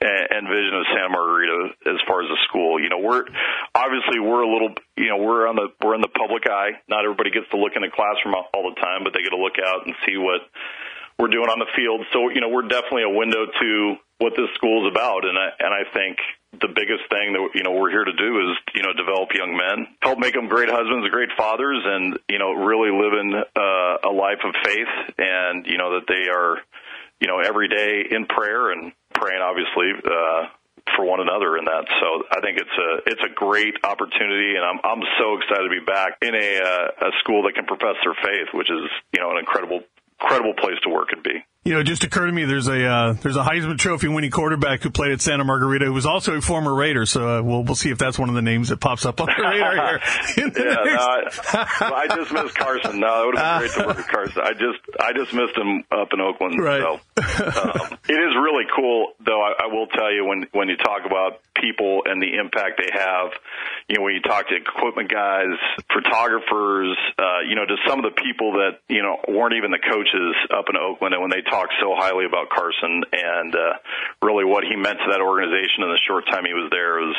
and 0.00 0.48
vision 0.48 0.72
of 0.76 0.84
Santa 0.92 1.08
Margarita 1.12 1.76
as 1.92 2.00
far 2.08 2.24
as 2.24 2.28
the 2.28 2.40
school. 2.48 2.80
You 2.80 2.88
know, 2.88 2.98
we're 2.98 3.24
obviously 3.74 4.20
we're 4.20 4.42
a 4.42 4.50
little 4.50 4.72
you 4.96 5.08
know 5.08 5.18
we're 5.20 5.48
on 5.48 5.56
the 5.56 5.68
we're 5.84 5.94
in 5.94 6.00
the 6.00 6.12
public 6.12 6.44
eye. 6.48 6.80
Not 6.88 7.04
everybody 7.04 7.30
gets 7.30 7.48
to 7.52 7.56
look 7.56 7.76
in 7.76 7.82
the 7.82 7.92
classroom 7.92 8.34
all 8.34 8.64
the 8.68 8.80
time, 8.80 9.04
but 9.04 9.12
they 9.12 9.20
get 9.20 9.36
to 9.36 9.40
look 9.40 9.60
out 9.60 9.86
and 9.86 9.94
see 10.08 10.16
what 10.16 10.40
we're 11.20 11.32
doing 11.32 11.48
on 11.52 11.60
the 11.60 11.68
field. 11.76 12.04
So 12.12 12.28
you 12.32 12.40
know 12.40 12.48
we're 12.48 12.68
definitely 12.68 13.04
a 13.04 13.14
window 13.16 13.44
to 13.44 13.70
what 14.20 14.32
this 14.36 14.48
school 14.56 14.84
is 14.84 14.92
about, 14.92 15.24
and 15.24 15.36
I 15.36 15.48
and 15.60 15.72
I 15.72 15.84
think 15.92 16.16
the 16.52 16.68
biggest 16.68 17.06
thing 17.08 17.32
that 17.32 17.48
you 17.54 17.62
know 17.62 17.72
we're 17.72 17.90
here 17.90 18.04
to 18.04 18.12
do 18.12 18.50
is 18.50 18.56
you 18.74 18.82
know 18.82 18.92
develop 18.92 19.30
young 19.34 19.56
men, 19.56 19.86
help 20.02 20.18
make 20.18 20.34
them 20.34 20.48
great 20.48 20.68
husbands, 20.68 21.08
great 21.10 21.30
fathers, 21.36 21.80
and 21.84 22.18
you 22.28 22.38
know 22.38 22.52
really 22.52 22.90
living 22.90 23.34
uh, 23.34 23.96
a 24.02 24.12
life 24.12 24.42
of 24.44 24.54
faith, 24.64 24.92
and 25.18 25.66
you 25.66 25.78
know 25.78 25.98
that 25.98 26.06
they 26.08 26.28
are 26.28 26.58
you 27.20 27.28
know 27.28 27.38
every 27.38 27.68
day 27.68 28.02
in 28.10 28.26
prayer 28.26 28.70
and 28.70 28.92
praying 29.14 29.40
obviously. 29.42 29.92
Uh, 30.04 30.48
for 30.96 31.04
one 31.04 31.20
another 31.20 31.56
in 31.56 31.64
that. 31.66 31.86
So 32.00 32.24
I 32.32 32.40
think 32.40 32.58
it's 32.58 32.74
a 32.74 32.90
it's 33.06 33.22
a 33.22 33.32
great 33.32 33.74
opportunity, 33.84 34.56
and 34.56 34.64
I'm 34.64 34.80
I'm 34.82 35.02
so 35.20 35.36
excited 35.38 35.68
to 35.68 35.70
be 35.70 35.84
back 35.84 36.18
in 36.20 36.34
a 36.34 36.50
uh, 36.58 37.06
a 37.06 37.10
school 37.20 37.44
that 37.44 37.54
can 37.54 37.66
profess 37.66 37.94
their 38.02 38.16
faith, 38.16 38.48
which 38.54 38.70
is 38.70 38.90
you 39.12 39.20
know 39.20 39.30
an 39.30 39.38
incredible 39.38 39.82
incredible 40.18 40.54
place 40.54 40.80
to 40.82 40.90
work 40.90 41.12
and 41.12 41.22
be. 41.22 41.44
You 41.62 41.74
know, 41.74 41.80
it 41.80 41.84
just 41.84 42.04
occurred 42.04 42.28
to 42.28 42.32
me 42.32 42.46
there's 42.46 42.68
a 42.68 42.86
uh, 42.86 43.12
there's 43.20 43.36
a 43.36 43.42
Heisman 43.42 43.76
Trophy 43.76 44.08
winning 44.08 44.30
quarterback 44.30 44.82
who 44.82 44.88
played 44.88 45.12
at 45.12 45.20
Santa 45.20 45.44
Margarita 45.44 45.84
who 45.84 45.92
was 45.92 46.06
also 46.06 46.34
a 46.34 46.40
former 46.40 46.74
Raider. 46.74 47.04
So 47.04 47.28
uh, 47.28 47.42
we'll 47.42 47.64
we'll 47.64 47.74
see 47.74 47.90
if 47.90 47.98
that's 47.98 48.18
one 48.18 48.30
of 48.30 48.34
the 48.34 48.40
names 48.40 48.70
that 48.70 48.80
pops 48.80 49.04
up 49.04 49.20
on 49.20 49.26
the 49.26 49.42
radar 49.42 49.74
here. 49.74 50.00
yeah, 50.38 50.74
no, 50.84 50.96
I, 51.52 52.06
I, 52.08 52.16
just 52.16 52.32
missed 52.32 52.54
Carson. 52.54 52.98
No, 52.98 53.24
it 53.24 53.26
would 53.26 53.38
have 53.38 53.60
been 53.60 53.68
great 53.68 53.78
to 53.78 53.86
work 53.88 53.96
with 53.98 54.08
Carson. 54.08 54.42
I 54.42 54.52
just 54.52 54.80
I 54.98 55.12
just 55.12 55.34
missed 55.34 55.54
him 55.54 55.84
up 55.92 56.08
in 56.14 56.20
Oakland. 56.22 56.58
Right. 56.58 56.80
So 56.80 56.92
um, 56.94 57.98
it 58.08 58.14
is 58.14 58.34
really 58.40 58.64
cool, 58.74 59.12
though. 59.20 59.42
I, 59.42 59.64
I 59.64 59.66
will 59.66 59.86
tell 59.86 60.10
you 60.10 60.24
when 60.24 60.46
when 60.52 60.70
you 60.70 60.78
talk 60.78 61.04
about 61.04 61.42
people 61.60 62.04
and 62.06 62.22
the 62.22 62.38
impact 62.40 62.80
they 62.80 62.90
have. 62.98 63.32
You 63.90 63.98
know, 63.98 64.06
when 64.06 64.14
you 64.14 64.22
talk 64.22 64.46
to 64.46 64.54
equipment 64.54 65.10
guys, 65.10 65.58
photographers, 65.90 66.94
uh, 67.18 67.42
you 67.42 67.58
know, 67.58 67.66
to 67.66 67.74
some 67.90 67.98
of 67.98 68.06
the 68.06 68.14
people 68.22 68.62
that 68.62 68.78
you 68.86 69.02
know 69.02 69.18
weren't 69.26 69.58
even 69.58 69.74
the 69.74 69.82
coaches 69.82 70.30
up 70.54 70.70
in 70.70 70.78
Oakland, 70.78 71.10
and 71.10 71.18
when 71.18 71.34
they 71.34 71.42
talk 71.42 71.66
so 71.82 71.98
highly 71.98 72.22
about 72.22 72.54
Carson 72.54 73.02
and 73.10 73.50
uh, 73.50 73.82
really 74.22 74.46
what 74.46 74.62
he 74.62 74.78
meant 74.78 75.02
to 75.02 75.10
that 75.10 75.18
organization 75.18 75.82
in 75.82 75.90
the 75.90 75.98
short 76.06 76.22
time 76.30 76.46
he 76.46 76.54
was 76.54 76.70
there 76.70 77.02
was 77.02 77.18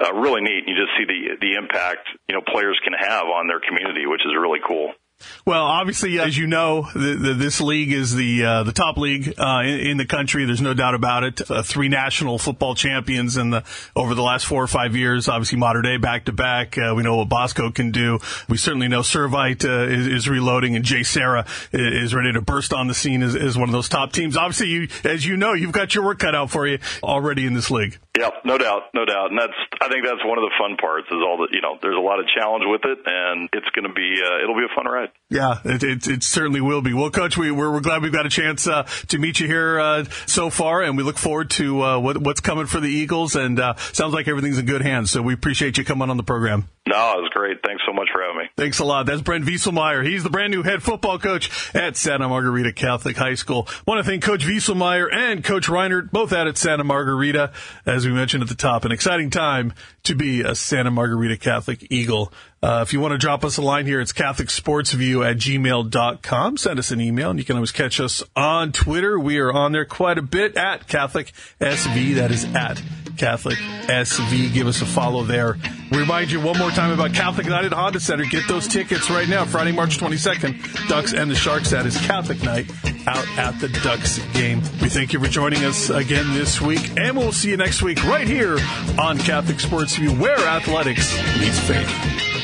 uh, 0.00 0.16
really 0.16 0.40
neat. 0.40 0.64
You 0.64 0.80
just 0.80 0.96
see 0.96 1.04
the 1.04 1.36
the 1.44 1.60
impact 1.60 2.08
you 2.24 2.32
know 2.32 2.40
players 2.40 2.80
can 2.80 2.96
have 2.96 3.28
on 3.28 3.44
their 3.44 3.60
community, 3.60 4.08
which 4.08 4.24
is 4.24 4.32
really 4.32 4.64
cool. 4.64 4.96
Well, 5.44 5.64
obviously, 5.64 6.20
as 6.20 6.36
you 6.36 6.46
know, 6.46 6.88
the, 6.94 7.14
the, 7.14 7.34
this 7.34 7.60
league 7.60 7.90
is 7.90 8.14
the 8.14 8.44
uh, 8.44 8.62
the 8.62 8.72
top 8.72 8.96
league 8.96 9.34
uh, 9.38 9.62
in, 9.64 9.80
in, 9.80 9.96
the 9.96 10.04
country. 10.04 10.44
There's 10.44 10.60
no 10.60 10.74
doubt 10.74 10.94
about 10.94 11.24
it. 11.24 11.50
Uh, 11.50 11.62
three 11.62 11.88
national 11.88 12.38
football 12.38 12.74
champions 12.74 13.36
in 13.36 13.50
the 13.50 13.64
over 13.96 14.14
the 14.14 14.22
last 14.22 14.46
four 14.46 14.62
or 14.62 14.66
five 14.68 14.94
years. 14.94 15.28
Obviously, 15.28 15.58
Mater 15.58 15.82
Dei 15.82 15.96
back 15.96 16.26
to 16.26 16.32
back. 16.32 16.78
Uh, 16.78 16.92
we 16.94 17.02
know 17.02 17.16
what 17.16 17.28
Bosco 17.28 17.70
can 17.70 17.90
do. 17.90 18.20
We 18.48 18.58
certainly 18.58 18.86
know 18.86 19.00
Servite 19.00 19.64
uh, 19.64 19.90
is, 19.90 20.06
is, 20.06 20.28
reloading, 20.28 20.76
and 20.76 20.84
Jay 20.84 21.00
JSerra 21.00 21.46
is 21.72 22.14
ready 22.14 22.32
to 22.32 22.40
burst 22.40 22.72
on 22.72 22.86
the 22.86 22.94
scene 22.94 23.22
as, 23.22 23.34
as 23.34 23.58
one 23.58 23.68
of 23.68 23.72
those 23.72 23.88
top 23.88 24.12
teams. 24.12 24.36
Obviously, 24.36 24.68
you 24.68 24.88
as 25.04 25.26
you 25.26 25.36
know, 25.36 25.52
you've 25.52 25.72
got 25.72 25.94
your 25.94 26.04
work 26.04 26.20
cut 26.20 26.34
out 26.34 26.50
for 26.50 26.66
you 26.66 26.78
already 27.02 27.44
in 27.44 27.54
this 27.54 27.70
league. 27.70 27.98
Yeah, 28.18 28.30
no 28.44 28.58
doubt, 28.58 28.90
no 28.94 29.04
doubt, 29.04 29.30
and 29.30 29.38
that's 29.38 29.54
I 29.80 29.86
think 29.86 30.02
that's 30.04 30.24
one 30.26 30.38
of 30.38 30.42
the 30.42 30.50
fun 30.58 30.76
parts 30.76 31.06
is 31.06 31.22
all 31.22 31.38
that 31.46 31.54
you 31.54 31.60
know. 31.62 31.78
There's 31.80 31.94
a 31.94 32.02
lot 32.02 32.18
of 32.18 32.26
challenge 32.34 32.64
with 32.66 32.82
it, 32.82 32.98
and 33.06 33.48
it's 33.52 33.70
going 33.70 33.86
to 33.86 33.94
be 33.94 34.18
uh, 34.18 34.42
it'll 34.42 34.58
be 34.58 34.66
a 34.66 34.74
fun 34.74 34.90
ride. 34.90 35.10
Yeah, 35.30 35.60
it, 35.64 35.84
it, 35.84 36.08
it, 36.08 36.22
certainly 36.24 36.60
will 36.60 36.82
be. 36.82 36.94
Well, 36.94 37.10
Coach, 37.10 37.36
we, 37.36 37.50
we're, 37.50 37.70
we're 37.70 37.80
glad 37.80 38.02
we've 38.02 38.12
got 38.12 38.26
a 38.26 38.30
chance 38.30 38.66
uh, 38.66 38.84
to 39.08 39.18
meet 39.18 39.38
you 39.38 39.46
here 39.46 39.78
uh, 39.78 40.04
so 40.26 40.50
far, 40.50 40.82
and 40.82 40.96
we 40.96 41.02
look 41.02 41.18
forward 41.18 41.50
to 41.50 41.82
uh, 41.82 41.98
what, 41.98 42.18
what's 42.18 42.40
coming 42.40 42.66
for 42.66 42.80
the 42.80 42.88
Eagles. 42.88 43.36
And 43.36 43.60
uh, 43.60 43.76
sounds 43.76 44.14
like 44.14 44.26
everything's 44.26 44.58
in 44.58 44.66
good 44.66 44.82
hands. 44.82 45.10
So 45.10 45.20
we 45.22 45.34
appreciate 45.34 45.76
you 45.78 45.84
coming 45.84 46.10
on 46.10 46.16
the 46.16 46.22
program. 46.22 46.68
No, 46.88 47.18
it 47.18 47.20
was 47.20 47.30
great. 47.34 47.58
Thanks 47.62 47.82
so 47.86 47.92
much 47.92 48.08
for 48.10 48.22
having 48.22 48.38
me. 48.38 48.44
Thanks 48.56 48.78
a 48.78 48.84
lot. 48.84 49.04
That's 49.04 49.20
Brent 49.20 49.44
Vieselmeyer. 49.44 50.02
He's 50.06 50.22
the 50.22 50.30
brand 50.30 50.50
new 50.50 50.62
head 50.62 50.82
football 50.82 51.18
coach 51.18 51.74
at 51.74 51.98
Santa 51.98 52.26
Margarita 52.26 52.72
Catholic 52.72 53.14
High 53.14 53.34
School. 53.34 53.68
Want 53.86 54.02
to 54.02 54.04
thank 54.04 54.22
Coach 54.22 54.44
Vieselmeyer 54.44 55.12
and 55.12 55.44
Coach 55.44 55.66
Reinert, 55.66 56.10
both 56.10 56.32
out 56.32 56.46
at 56.48 56.56
Santa 56.56 56.84
Margarita. 56.84 57.52
As 57.84 58.06
we 58.08 58.14
mentioned 58.14 58.42
at 58.42 58.48
the 58.48 58.54
top, 58.54 58.84
an 58.84 58.92
exciting 58.92 59.30
time 59.30 59.74
to 60.04 60.14
be 60.14 60.42
a 60.42 60.54
Santa 60.54 60.90
Margarita 60.90 61.36
Catholic 61.36 61.86
Eagle. 61.90 62.32
Uh, 62.62 62.84
if 62.86 62.92
you 62.92 63.00
want 63.00 63.12
to 63.12 63.18
drop 63.18 63.44
us 63.44 63.58
a 63.58 63.62
line 63.62 63.86
here, 63.86 64.00
it's 64.00 64.12
CatholicSportsView 64.12 65.28
at 65.28 65.36
gmail.com. 65.36 66.56
Send 66.56 66.78
us 66.78 66.90
an 66.90 67.00
email, 67.00 67.30
and 67.30 67.38
you 67.38 67.44
can 67.44 67.56
always 67.56 67.72
catch 67.72 68.00
us 68.00 68.22
on 68.34 68.72
Twitter. 68.72 69.18
We 69.18 69.38
are 69.38 69.52
on 69.52 69.72
there 69.72 69.84
quite 69.84 70.18
a 70.18 70.22
bit 70.22 70.56
at 70.56 70.88
Catholic 70.88 71.32
SV. 71.60 72.16
That 72.16 72.30
is 72.30 72.44
at 72.54 72.82
Catholic 73.18 73.56
SV. 73.56 74.52
Give 74.52 74.66
us 74.66 74.80
a 74.80 74.86
follow 74.86 75.24
there. 75.24 75.58
We 75.90 75.98
remind 75.98 76.30
you 76.30 76.40
one 76.40 76.58
more 76.58 76.70
time 76.70 76.92
about 76.92 77.14
Catholic 77.14 77.46
United 77.46 77.72
Honda 77.72 78.00
Center. 78.00 78.24
Get 78.24 78.46
those 78.48 78.68
tickets 78.68 79.10
right 79.10 79.28
now, 79.28 79.44
Friday, 79.44 79.72
March 79.72 79.98
22nd. 79.98 80.88
Ducks 80.88 81.12
and 81.12 81.30
the 81.30 81.34
Sharks. 81.34 81.70
That 81.70 81.86
is 81.86 81.96
Catholic 81.98 82.42
night 82.42 82.70
out 83.06 83.26
at 83.38 83.58
the 83.60 83.68
Ducks 83.82 84.18
game. 84.34 84.60
We 84.80 84.88
thank 84.88 85.12
you 85.12 85.20
for 85.20 85.28
joining 85.28 85.64
us 85.64 85.90
again 85.90 86.32
this 86.34 86.60
week, 86.60 86.96
and 86.98 87.16
we'll 87.16 87.32
see 87.32 87.50
you 87.50 87.56
next 87.56 87.82
week 87.82 88.02
right 88.04 88.26
here 88.26 88.58
on 88.98 89.18
Catholic 89.18 89.60
Sports 89.60 89.96
View, 89.96 90.12
where 90.12 90.38
athletics 90.38 91.16
meets 91.38 91.58
faith. 91.60 92.37